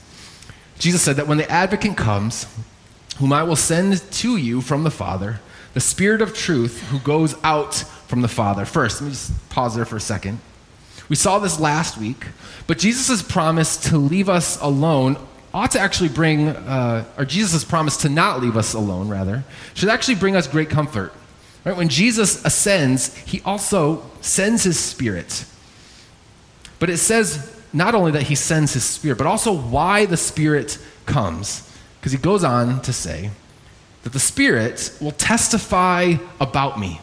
Jesus 0.79 1.03
said 1.03 1.17
that 1.17 1.27
when 1.27 1.39
the 1.39 1.51
advocate 1.51 1.97
comes, 1.97 2.47
whom 3.19 3.33
I 3.33 3.43
will 3.43 3.57
send 3.57 4.01
to 4.13 4.37
you 4.37 4.61
from 4.61 4.85
the 4.85 4.91
Father, 4.91 5.41
the 5.75 5.81
Spirit 5.81 6.23
of 6.23 6.35
truth 6.35 6.83
who 6.91 6.99
goes 7.01 7.35
out 7.43 7.75
from 8.07 8.23
the 8.23 8.29
Father. 8.29 8.65
First, 8.65 9.01
let 9.01 9.07
me 9.07 9.13
just 9.13 9.49
pause 9.51 9.75
there 9.75 9.85
for 9.85 9.97
a 9.97 10.01
second. 10.01 10.39
We 11.09 11.17
saw 11.17 11.39
this 11.39 11.61
last 11.61 11.99
week, 11.99 12.27
but 12.67 12.79
Jesus' 12.79 13.23
promise 13.23 13.77
to 13.89 13.99
leave 13.99 14.29
us 14.29 14.61
alone 14.61 15.17
ought 15.55 15.71
to 15.71 15.81
actually 15.81 16.11
bring, 16.11 16.49
uh, 16.49 17.05
or 17.17 17.25
Jesus' 17.25 17.65
promise 17.65 17.97
to 17.99 18.09
not 18.09 18.43
leave 18.43 18.57
us 18.57 18.75
alone, 18.75 19.09
rather, 19.09 19.45
should 19.75 19.89
actually 19.89 20.17
bring 20.17 20.37
us 20.37 20.47
great 20.47 20.69
comfort. 20.69 21.13
Right? 21.65 21.77
When 21.77 21.89
Jesus 21.89 22.45
ascends, 22.45 23.17
he 23.17 23.41
also 23.43 24.05
sends 24.21 24.65
his 24.65 24.79
Spirit. 24.79 25.47
But 26.79 26.91
it 26.91 26.99
says 26.99 27.56
not 27.77 27.95
only 27.95 28.11
that 28.13 28.23
he 28.23 28.35
sends 28.35 28.73
his 28.73 28.85
spirit, 28.85 29.19
but 29.19 29.27
also 29.27 29.53
why 29.53 30.07
the 30.07 30.17
spirit 30.17 30.79
comes. 31.05 31.71
Because 32.01 32.13
he 32.13 32.19
goes 32.19 32.43
on 32.43 32.81
to 32.83 32.93
say 32.93 33.31
that 34.03 34.15
the 34.15 34.19
spirit 34.19 34.97
will 34.99 35.13
testify 35.13 36.15
about 36.41 36.81
me. 36.81 37.01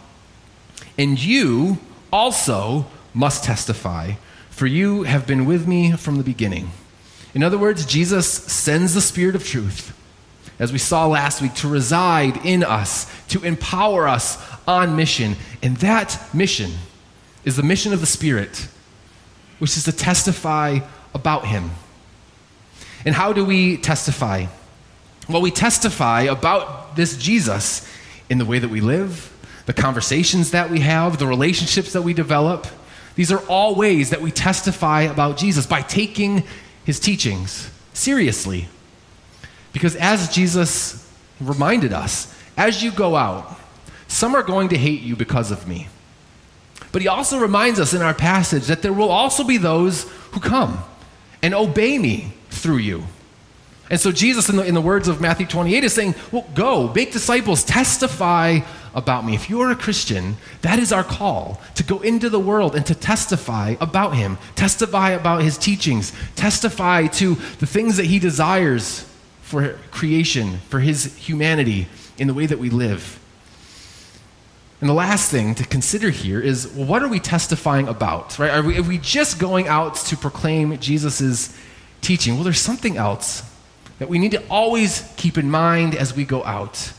And 0.97 1.23
you 1.23 1.77
also 2.11 2.87
must 3.13 3.43
testify, 3.43 4.13
for 4.49 4.65
you 4.65 5.03
have 5.03 5.27
been 5.27 5.45
with 5.45 5.67
me 5.67 5.91
from 5.91 6.17
the 6.17 6.23
beginning. 6.23 6.71
In 7.35 7.43
other 7.43 7.57
words, 7.57 7.85
Jesus 7.85 8.27
sends 8.27 8.95
the 8.95 9.01
spirit 9.01 9.35
of 9.35 9.45
truth, 9.45 9.95
as 10.57 10.71
we 10.71 10.79
saw 10.79 11.05
last 11.05 11.39
week, 11.39 11.53
to 11.55 11.67
reside 11.67 12.43
in 12.43 12.63
us, 12.63 13.11
to 13.27 13.43
empower 13.43 14.07
us 14.07 14.43
on 14.67 14.95
mission. 14.95 15.35
And 15.61 15.77
that 15.77 16.19
mission 16.33 16.71
is 17.45 17.57
the 17.57 17.63
mission 17.63 17.93
of 17.93 17.99
the 17.99 18.07
spirit 18.07 18.69
which 19.59 19.77
is 19.77 19.85
to 19.85 19.91
testify 19.91 20.79
about 21.13 21.45
him. 21.45 21.71
And 23.05 23.13
how 23.13 23.33
do 23.33 23.43
we 23.43 23.77
testify? 23.77 24.47
Well, 25.29 25.41
we 25.41 25.51
testify 25.51 26.21
about 26.21 26.95
this 26.95 27.17
Jesus 27.17 27.87
in 28.29 28.37
the 28.37 28.45
way 28.45 28.59
that 28.59 28.69
we 28.69 28.81
live, 28.81 29.31
the 29.65 29.73
conversations 29.73 30.51
that 30.51 30.69
we 30.69 30.79
have, 30.79 31.17
the 31.17 31.27
relationships 31.27 31.93
that 31.93 32.01
we 32.01 32.13
develop. 32.13 32.67
These 33.15 33.31
are 33.31 33.39
all 33.47 33.75
ways 33.75 34.09
that 34.09 34.21
we 34.21 34.31
testify 34.31 35.03
about 35.03 35.37
Jesus 35.37 35.65
by 35.65 35.81
taking 35.81 36.43
his 36.83 36.99
teachings 36.99 37.69
seriously. 37.93 38.67
Because 39.71 39.95
as 39.95 40.33
Jesus 40.33 41.09
reminded 41.39 41.93
us, 41.93 42.33
as 42.57 42.83
you 42.83 42.91
go 42.91 43.15
out, 43.15 43.59
some 44.07 44.35
are 44.35 44.43
going 44.43 44.69
to 44.69 44.77
hate 44.77 45.01
you 45.01 45.15
because 45.15 45.51
of 45.51 45.67
me. 45.67 45.87
But 46.93 47.01
he 47.01 47.07
also 47.09 47.39
reminds 47.39 47.79
us 47.79 47.93
in 47.93 48.01
our 48.01 48.13
passage 48.13 48.67
that 48.67 48.83
there 48.83 48.93
will 48.93 49.09
also 49.09 49.43
be 49.43 49.57
those 49.57 50.03
who 50.31 50.39
come 50.39 50.81
and 51.41 51.53
obey 51.53 51.97
me 51.97 52.33
through 52.49 52.77
you. 52.77 53.03
And 53.89 53.99
so 53.99 54.11
Jesus, 54.11 54.47
in 54.47 54.55
the, 54.55 54.63
in 54.63 54.75
the 54.75 54.81
words 54.81 55.07
of 55.07 55.19
Matthew 55.19 55.45
28, 55.45 55.83
is 55.83 55.93
saying, 55.93 56.15
Well, 56.31 56.47
go, 56.53 56.93
make 56.93 57.11
disciples, 57.11 57.63
testify 57.63 58.59
about 58.93 59.25
me. 59.25 59.33
If 59.33 59.49
you're 59.49 59.71
a 59.71 59.75
Christian, 59.75 60.37
that 60.61 60.77
is 60.77 60.93
our 60.93 61.03
call 61.03 61.59
to 61.75 61.83
go 61.83 61.99
into 62.01 62.29
the 62.29 62.39
world 62.39 62.75
and 62.75 62.85
to 62.85 62.95
testify 62.95 63.75
about 63.81 64.15
him, 64.15 64.37
testify 64.55 65.09
about 65.09 65.41
his 65.41 65.57
teachings, 65.57 66.13
testify 66.35 67.07
to 67.07 67.35
the 67.57 67.65
things 67.65 67.97
that 67.97 68.05
he 68.05 68.19
desires 68.19 69.09
for 69.41 69.79
creation, 69.89 70.59
for 70.69 70.79
his 70.79 71.15
humanity, 71.15 71.87
in 72.19 72.27
the 72.27 72.33
way 72.35 72.45
that 72.45 72.59
we 72.59 72.69
live. 72.69 73.19
And 74.83 74.89
the 74.89 74.93
last 74.93 75.31
thing 75.31 75.55
to 75.55 75.65
consider 75.65 76.09
here 76.09 76.41
is 76.41 76.67
well, 76.67 76.85
what 76.85 77.01
are 77.03 77.07
we 77.07 77.21
testifying 77.21 77.87
about? 77.87 78.37
Right? 78.37 78.51
Are 78.51 78.61
we, 78.61 78.77
are 78.77 78.83
we 78.83 78.97
just 78.97 79.39
going 79.39 79.65
out 79.69 79.95
to 79.95 80.17
proclaim 80.17 80.77
Jesus' 80.77 81.57
teaching? 82.01 82.33
Well, 82.33 82.43
there's 82.43 82.59
something 82.59 82.97
else 82.97 83.49
that 83.99 84.09
we 84.09 84.19
need 84.19 84.31
to 84.31 84.45
always 84.49 85.09
keep 85.15 85.37
in 85.37 85.49
mind 85.49 85.95
as 85.95 86.13
we 86.13 86.25
go 86.25 86.43
out. 86.43 86.91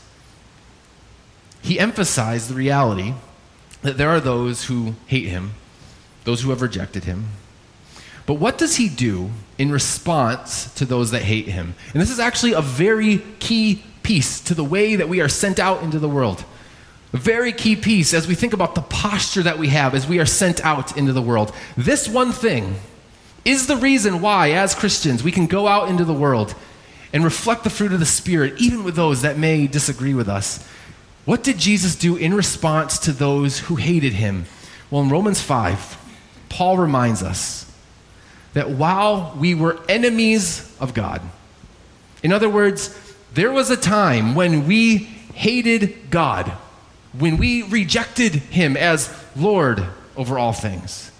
He 1.61 1.79
emphasized 1.79 2.49
the 2.49 2.55
reality 2.55 3.13
that 3.83 3.99
there 3.99 4.09
are 4.09 4.19
those 4.19 4.63
who 4.63 4.95
hate 5.05 5.27
him, 5.27 5.51
those 6.23 6.41
who 6.41 6.49
have 6.49 6.63
rejected 6.63 7.03
him. 7.03 7.27
But 8.25 8.39
what 8.39 8.57
does 8.57 8.77
he 8.77 8.89
do 8.89 9.29
in 9.59 9.71
response 9.71 10.73
to 10.73 10.85
those 10.85 11.11
that 11.11 11.21
hate 11.21 11.49
him? 11.49 11.75
And 11.93 12.01
this 12.01 12.09
is 12.09 12.19
actually 12.19 12.53
a 12.53 12.61
very 12.61 13.19
key 13.37 13.83
piece 14.01 14.41
to 14.41 14.55
the 14.55 14.63
way 14.63 14.95
that 14.95 15.07
we 15.07 15.21
are 15.21 15.29
sent 15.29 15.59
out 15.59 15.83
into 15.83 15.99
the 15.99 16.09
world. 16.09 16.45
Very 17.15 17.53
key 17.53 17.77
piece 17.77 18.13
as 18.13 18.27
we 18.27 18.35
think 18.35 18.51
about 18.51 18.75
the 18.75 18.81
posture 18.81 19.43
that 19.43 19.57
we 19.57 19.69
have 19.69 19.95
as 19.95 20.05
we 20.05 20.19
are 20.19 20.25
sent 20.25 20.63
out 20.65 20.97
into 20.97 21.13
the 21.13 21.21
world. 21.21 21.53
This 21.77 22.09
one 22.09 22.33
thing 22.33 22.75
is 23.45 23.67
the 23.67 23.77
reason 23.77 24.19
why, 24.19 24.51
as 24.51 24.75
Christians, 24.75 25.23
we 25.23 25.31
can 25.31 25.47
go 25.47 25.65
out 25.65 25.87
into 25.87 26.03
the 26.03 26.13
world 26.13 26.53
and 27.13 27.23
reflect 27.23 27.63
the 27.63 27.69
fruit 27.69 27.93
of 27.93 28.01
the 28.01 28.05
Spirit, 28.05 28.55
even 28.59 28.83
with 28.83 28.97
those 28.97 29.21
that 29.21 29.37
may 29.37 29.65
disagree 29.65 30.13
with 30.13 30.27
us. 30.27 30.67
What 31.23 31.41
did 31.41 31.57
Jesus 31.57 31.95
do 31.95 32.17
in 32.17 32.33
response 32.33 32.99
to 32.99 33.13
those 33.13 33.59
who 33.59 33.77
hated 33.77 34.11
him? 34.11 34.45
Well, 34.91 35.01
in 35.01 35.09
Romans 35.09 35.39
5, 35.39 35.97
Paul 36.49 36.77
reminds 36.77 37.23
us 37.23 37.71
that 38.53 38.71
while 38.71 39.33
we 39.39 39.55
were 39.55 39.79
enemies 39.87 40.75
of 40.81 40.93
God, 40.93 41.21
in 42.23 42.33
other 42.33 42.49
words, 42.49 42.93
there 43.33 43.53
was 43.53 43.69
a 43.69 43.77
time 43.77 44.35
when 44.35 44.67
we 44.67 44.97
hated 44.97 46.09
God 46.09 46.51
when 47.17 47.37
we 47.37 47.63
rejected 47.63 48.35
him 48.35 48.75
as 48.75 49.13
Lord 49.35 49.85
over 50.15 50.37
all 50.37 50.53
things. 50.53 51.11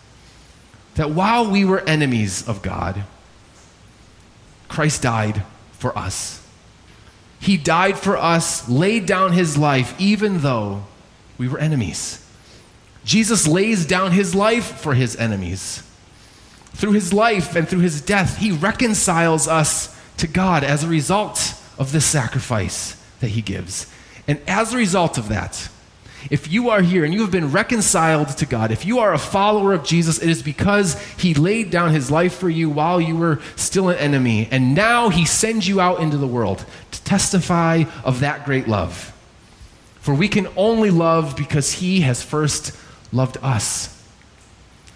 That 0.95 1.11
while 1.11 1.49
we 1.49 1.65
were 1.65 1.81
enemies 1.81 2.47
of 2.47 2.61
God, 2.61 3.03
Christ 4.67 5.01
died 5.01 5.43
for 5.73 5.97
us. 5.97 6.41
He 7.39 7.57
died 7.57 7.97
for 7.97 8.17
us, 8.17 8.67
laid 8.69 9.05
down 9.05 9.33
his 9.33 9.57
life, 9.57 9.93
even 9.99 10.39
though 10.39 10.85
we 11.37 11.47
were 11.47 11.59
enemies. 11.59 12.25
Jesus 13.03 13.47
lays 13.47 13.85
down 13.85 14.11
his 14.11 14.33
life 14.33 14.79
for 14.79 14.93
his 14.95 15.15
enemies. 15.17 15.83
Through 16.73 16.93
his 16.93 17.13
life 17.13 17.55
and 17.55 17.67
through 17.67 17.79
his 17.79 18.01
death, 18.01 18.37
he 18.37 18.51
reconciles 18.51 19.47
us 19.47 19.95
to 20.17 20.27
God 20.27 20.63
as 20.63 20.83
a 20.83 20.87
result 20.87 21.53
of 21.77 21.91
this 21.91 22.05
sacrifice 22.05 22.95
that 23.19 23.29
he 23.29 23.41
gives. 23.41 23.91
And 24.27 24.41
as 24.47 24.73
a 24.73 24.77
result 24.77 25.17
of 25.17 25.29
that, 25.29 25.69
If 26.29 26.51
you 26.51 26.69
are 26.69 26.81
here 26.81 27.05
and 27.05 27.13
you 27.13 27.21
have 27.21 27.31
been 27.31 27.51
reconciled 27.51 28.29
to 28.29 28.45
God, 28.45 28.71
if 28.71 28.85
you 28.85 28.99
are 28.99 29.13
a 29.13 29.19
follower 29.19 29.73
of 29.73 29.83
Jesus, 29.83 30.17
it 30.17 30.29
is 30.29 30.41
because 30.41 30.99
he 31.17 31.33
laid 31.33 31.69
down 31.69 31.91
his 31.91 32.09
life 32.09 32.35
for 32.35 32.49
you 32.49 32.69
while 32.69 32.99
you 32.99 33.15
were 33.15 33.39
still 33.55 33.89
an 33.89 33.97
enemy. 33.97 34.47
And 34.49 34.73
now 34.73 35.09
he 35.09 35.25
sends 35.25 35.67
you 35.67 35.79
out 35.79 35.99
into 35.99 36.17
the 36.17 36.27
world 36.27 36.65
to 36.91 37.03
testify 37.03 37.83
of 38.03 38.21
that 38.21 38.45
great 38.45 38.67
love. 38.67 39.11
For 39.99 40.15
we 40.15 40.27
can 40.27 40.47
only 40.55 40.89
love 40.89 41.35
because 41.35 41.73
he 41.73 42.01
has 42.01 42.23
first 42.23 42.75
loved 43.11 43.37
us. 43.41 43.91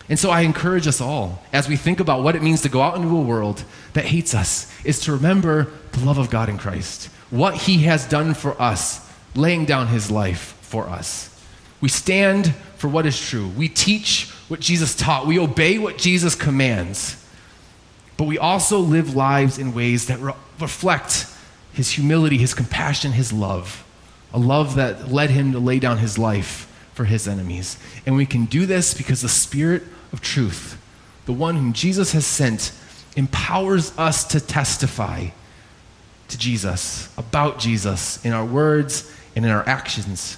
And 0.07 0.17
so 0.17 0.31
I 0.31 0.41
encourage 0.41 0.87
us 0.87 0.99
all, 0.99 1.43
as 1.53 1.69
we 1.69 1.75
think 1.75 1.99
about 1.99 2.23
what 2.23 2.35
it 2.35 2.41
means 2.41 2.61
to 2.63 2.69
go 2.69 2.81
out 2.81 2.95
into 2.95 3.15
a 3.15 3.21
world 3.21 3.63
that 3.93 4.05
hates 4.05 4.33
us, 4.33 4.71
is 4.83 4.99
to 5.01 5.11
remember 5.11 5.71
the 5.91 6.03
love 6.03 6.17
of 6.17 6.31
God 6.31 6.49
in 6.49 6.57
Christ, 6.57 7.05
what 7.29 7.53
he 7.53 7.83
has 7.83 8.07
done 8.07 8.33
for 8.33 8.59
us, 8.59 9.07
laying 9.35 9.65
down 9.65 9.87
his 9.87 10.09
life 10.09 10.55
for 10.69 10.87
us. 10.87 11.35
We 11.81 11.89
stand 11.89 12.53
for 12.77 12.87
what 12.87 13.05
is 13.05 13.19
true. 13.19 13.47
We 13.49 13.67
teach 13.67 14.29
what 14.47 14.59
Jesus 14.59 14.95
taught. 14.95 15.27
We 15.27 15.39
obey 15.39 15.77
what 15.77 15.97
Jesus 15.97 16.35
commands. 16.35 17.15
But 18.17 18.25
we 18.25 18.37
also 18.37 18.79
live 18.79 19.15
lives 19.15 19.57
in 19.57 19.73
ways 19.73 20.07
that 20.07 20.19
re- 20.19 20.33
reflect 20.59 21.27
his 21.73 21.91
humility, 21.91 22.37
his 22.37 22.53
compassion, 22.53 23.13
his 23.13 23.31
love. 23.31 23.85
A 24.33 24.39
love 24.39 24.75
that 24.75 25.11
led 25.11 25.29
him 25.29 25.53
to 25.53 25.59
lay 25.59 25.79
down 25.79 25.97
his 25.97 26.17
life 26.17 26.65
for 26.93 27.05
his 27.05 27.27
enemies. 27.27 27.77
And 28.05 28.15
we 28.15 28.25
can 28.25 28.45
do 28.45 28.65
this 28.65 28.93
because 28.93 29.21
the 29.21 29.29
Spirit 29.29 29.83
of 30.11 30.21
truth, 30.21 30.79
the 31.25 31.33
one 31.33 31.55
whom 31.55 31.73
Jesus 31.73 32.11
has 32.11 32.25
sent, 32.25 32.73
empowers 33.15 33.97
us 33.97 34.25
to 34.25 34.39
testify 34.39 35.29
to 36.27 36.37
Jesus, 36.37 37.09
about 37.17 37.57
Jesus, 37.57 38.23
in 38.23 38.33
our 38.33 38.45
words 38.45 39.11
and 39.35 39.45
in 39.45 39.51
our 39.51 39.67
actions. 39.67 40.37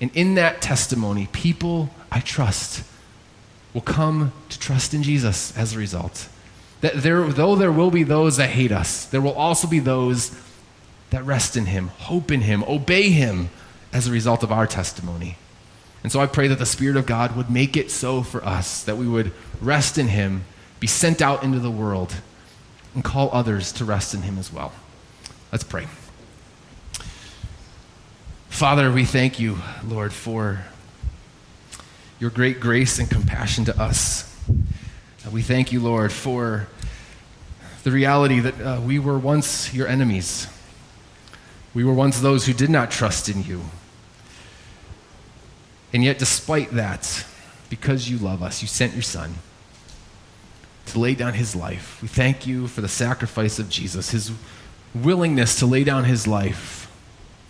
And 0.00 0.10
in 0.14 0.34
that 0.34 0.60
testimony, 0.60 1.28
people 1.32 1.90
I 2.10 2.20
trust 2.20 2.84
will 3.72 3.80
come 3.80 4.32
to 4.48 4.58
trust 4.58 4.94
in 4.94 5.02
Jesus 5.02 5.56
as 5.56 5.74
a 5.74 5.78
result. 5.78 6.28
That 6.80 7.02
there, 7.02 7.26
though 7.28 7.56
there 7.56 7.72
will 7.72 7.90
be 7.90 8.02
those 8.02 8.36
that 8.36 8.50
hate 8.50 8.72
us, 8.72 9.06
there 9.06 9.20
will 9.20 9.32
also 9.32 9.66
be 9.66 9.78
those 9.78 10.38
that 11.10 11.24
rest 11.24 11.56
in 11.56 11.66
Him, 11.66 11.88
hope 11.88 12.30
in 12.30 12.42
Him, 12.42 12.64
obey 12.64 13.10
Him 13.10 13.50
as 13.92 14.06
a 14.06 14.12
result 14.12 14.42
of 14.42 14.52
our 14.52 14.66
testimony. 14.66 15.38
And 16.02 16.12
so 16.12 16.20
I 16.20 16.26
pray 16.26 16.48
that 16.48 16.58
the 16.58 16.66
Spirit 16.66 16.96
of 16.96 17.06
God 17.06 17.36
would 17.36 17.50
make 17.50 17.76
it 17.76 17.90
so 17.90 18.22
for 18.22 18.44
us, 18.44 18.82
that 18.84 18.96
we 18.96 19.08
would 19.08 19.32
rest 19.60 19.98
in 19.98 20.08
Him, 20.08 20.44
be 20.78 20.86
sent 20.86 21.22
out 21.22 21.42
into 21.42 21.58
the 21.58 21.70
world, 21.70 22.14
and 22.94 23.02
call 23.02 23.30
others 23.32 23.72
to 23.72 23.84
rest 23.84 24.14
in 24.14 24.22
Him 24.22 24.38
as 24.38 24.52
well. 24.52 24.72
Let's 25.50 25.64
pray. 25.64 25.86
Father, 28.56 28.90
we 28.90 29.04
thank 29.04 29.38
you, 29.38 29.58
Lord, 29.86 30.14
for 30.14 30.64
your 32.18 32.30
great 32.30 32.58
grace 32.58 32.98
and 32.98 33.10
compassion 33.10 33.66
to 33.66 33.78
us. 33.78 34.34
Uh, 34.48 35.30
we 35.30 35.42
thank 35.42 35.72
you, 35.72 35.80
Lord, 35.80 36.10
for 36.10 36.66
the 37.84 37.90
reality 37.90 38.40
that 38.40 38.58
uh, 38.58 38.80
we 38.80 38.98
were 38.98 39.18
once 39.18 39.74
your 39.74 39.86
enemies. 39.86 40.46
We 41.74 41.84
were 41.84 41.92
once 41.92 42.20
those 42.20 42.46
who 42.46 42.54
did 42.54 42.70
not 42.70 42.90
trust 42.90 43.28
in 43.28 43.44
you. 43.44 43.60
And 45.92 46.02
yet, 46.02 46.18
despite 46.18 46.70
that, 46.70 47.26
because 47.68 48.08
you 48.08 48.16
love 48.16 48.42
us, 48.42 48.62
you 48.62 48.68
sent 48.68 48.94
your 48.94 49.02
Son 49.02 49.34
to 50.86 50.98
lay 50.98 51.14
down 51.14 51.34
his 51.34 51.54
life. 51.54 52.00
We 52.00 52.08
thank 52.08 52.46
you 52.46 52.68
for 52.68 52.80
the 52.80 52.88
sacrifice 52.88 53.58
of 53.58 53.68
Jesus, 53.68 54.12
his 54.12 54.32
willingness 54.94 55.58
to 55.58 55.66
lay 55.66 55.84
down 55.84 56.04
his 56.04 56.26
life 56.26 56.85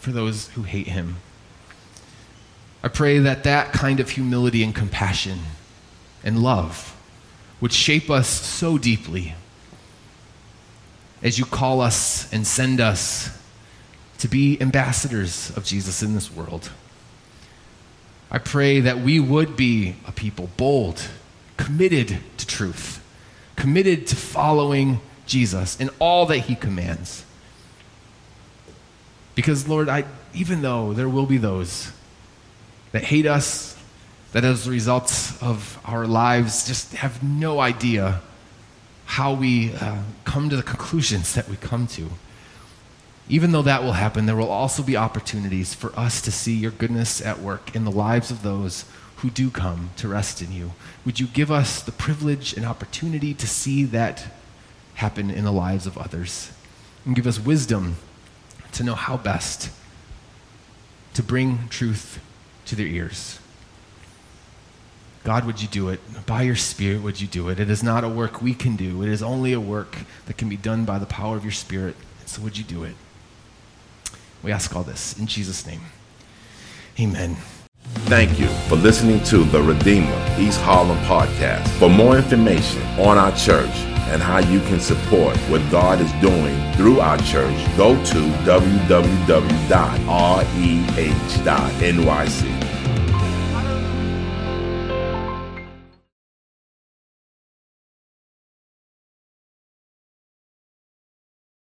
for 0.07 0.13
those 0.13 0.47
who 0.51 0.63
hate 0.63 0.87
him. 0.87 1.17
I 2.81 2.87
pray 2.87 3.19
that 3.19 3.43
that 3.43 3.73
kind 3.73 3.99
of 3.99 4.11
humility 4.11 4.63
and 4.63 4.73
compassion 4.73 5.41
and 6.23 6.45
love 6.45 6.97
would 7.61 7.73
shape 7.73 8.09
us 8.09 8.29
so 8.29 8.79
deeply 8.79 9.35
as 11.25 11.41
you 11.41 11.45
call 11.45 11.81
us 11.81 12.33
and 12.33 12.47
send 12.47 12.81
us 12.81 13.37
to 14.19 14.29
be 14.29 14.63
ambassadors 14.63 15.51
of 15.57 15.65
Jesus 15.65 16.05
in 16.05 16.15
this 16.15 16.31
world. 16.31 16.71
I 18.31 18.39
pray 18.39 18.79
that 18.79 19.01
we 19.01 19.19
would 19.19 19.57
be 19.57 19.97
a 20.07 20.13
people 20.13 20.51
bold, 20.57 21.03
committed 21.57 22.19
to 22.37 22.47
truth, 22.47 23.05
committed 23.57 24.07
to 24.07 24.15
following 24.15 25.01
Jesus 25.27 25.81
in 25.81 25.91
all 25.99 26.27
that 26.27 26.39
he 26.39 26.55
commands. 26.55 27.26
Because, 29.37 29.69
Lord, 29.69 29.89
I, 29.89 30.05
even 30.35 30.63
though 30.63 30.93
there 30.95 31.09
will 31.09 31.27
be 31.27 31.37
those 31.37 31.93
that 32.91 33.05
hate 33.05 33.27
us, 33.27 33.77
that 34.33 34.45
as 34.45 34.67
a 34.67 34.71
result 34.71 35.33
of 35.41 35.79
our 35.85 36.07
lives 36.07 36.67
just 36.67 36.95
have 36.95 37.23
no 37.23 37.61
idea 37.61 38.21
how 39.05 39.35
we 39.35 39.73
uh, 39.75 39.99
come 40.25 40.51
to 40.51 40.57
the 40.57 40.63
conclusions 40.63 41.35
that 41.35 41.49
we 41.49 41.57
come 41.57 41.87
to. 41.87 42.11
Even 43.29 43.53
though 43.53 43.63
that 43.63 43.83
will 43.83 43.93
happen, 43.93 44.27
there 44.27 44.37
will 44.37 44.51
also 44.51 44.83
be 44.83 44.97
opportunities 44.97 45.75
for 45.75 45.97
us 45.99 46.23
to 46.23 46.33
see 46.33 46.55
your 46.55 46.71
goodness 46.71 47.21
at 47.21 47.39
work 47.39 47.75
in 47.77 47.85
the 47.85 47.91
lives 47.91 48.31
of 48.31 48.43
those 48.43 48.85
who 49.17 49.31
do 49.31 49.51
come 49.51 49.91
to 49.97 50.09
rest 50.09 50.41
in 50.41 50.53
you. 50.53 50.73
Would 51.05 51.21
you 51.21 51.27
give 51.27 51.51
us 51.51 51.83
the 51.83 51.93
privilege 51.93 52.55
and 52.55 52.65
opportunity 52.65 53.35
to 53.35 53.47
see 53.47 53.85
that 53.85 54.27
happen 54.95 55.31
in 55.31 55.45
the 55.45 55.53
lives 55.53 55.87
of 55.87 55.99
others? 55.99 56.53
And 57.05 57.15
give 57.15 57.27
us 57.27 57.39
wisdom 57.39 57.97
to 58.73 58.85
know 58.85 58.95
how 58.95 59.17
best 59.17 59.71
to 61.15 61.23
bring 61.23 61.69
truth 61.69 62.21
to 62.67 62.77
their 62.77 62.87
ears. 62.87 63.39
God, 65.25 65.45
would 65.45 65.61
you 65.61 65.67
do 65.67 65.89
it? 65.89 66.01
By 66.25 66.43
your 66.43 66.55
Spirit, 66.55 67.03
would 67.03 67.21
you 67.21 67.27
do 67.27 67.49
it? 67.49 67.59
It 67.59 67.69
is 67.69 67.83
not 67.83 68.05
a 68.05 68.09
work 68.09 68.41
we 68.41 68.55
can 68.55 68.77
do, 68.77 69.03
it 69.03 69.09
is 69.09 69.23
only 69.23 69.53
a 69.53 69.61
work 69.61 69.99
that 70.27 70.37
can 70.37 70.49
be 70.49 70.57
done 70.57 70.85
by 70.85 70.99
the 70.99 71.07
power 71.07 71.37
of 71.37 71.43
your 71.43 71.53
Spirit. 71.53 71.97
So, 72.27 72.43
would 72.43 72.59
you 72.59 72.65
do 72.65 72.85
it? 72.85 72.95
We 74.43 74.53
ask 74.53 74.75
all 74.77 74.83
this 74.83 75.19
in 75.19 75.27
Jesus' 75.27 75.67
name. 75.67 75.81
Amen. 77.01 77.37
Thank 78.07 78.39
you 78.39 78.49
for 78.69 78.77
listening 78.77 79.23
to 79.25 79.39
the 79.39 79.63
Redeemer 79.63 80.37
East 80.39 80.61
Harlem 80.61 80.99
podcast. 80.99 81.67
For 81.79 81.89
more 81.89 82.17
information 82.17 82.83
on 82.99 83.17
our 83.17 83.35
church, 83.37 83.96
and 84.09 84.23
how 84.23 84.39
you 84.39 84.61
can 84.61 84.81
support 84.81 85.37
what 85.51 85.61
God 85.71 86.01
is 86.01 86.13
doing 86.15 86.73
through 86.75 87.01
our 87.01 87.19
church, 87.19 87.57
go 87.77 87.95
to 88.05 88.21
www.reh.nyc. 88.45 89.67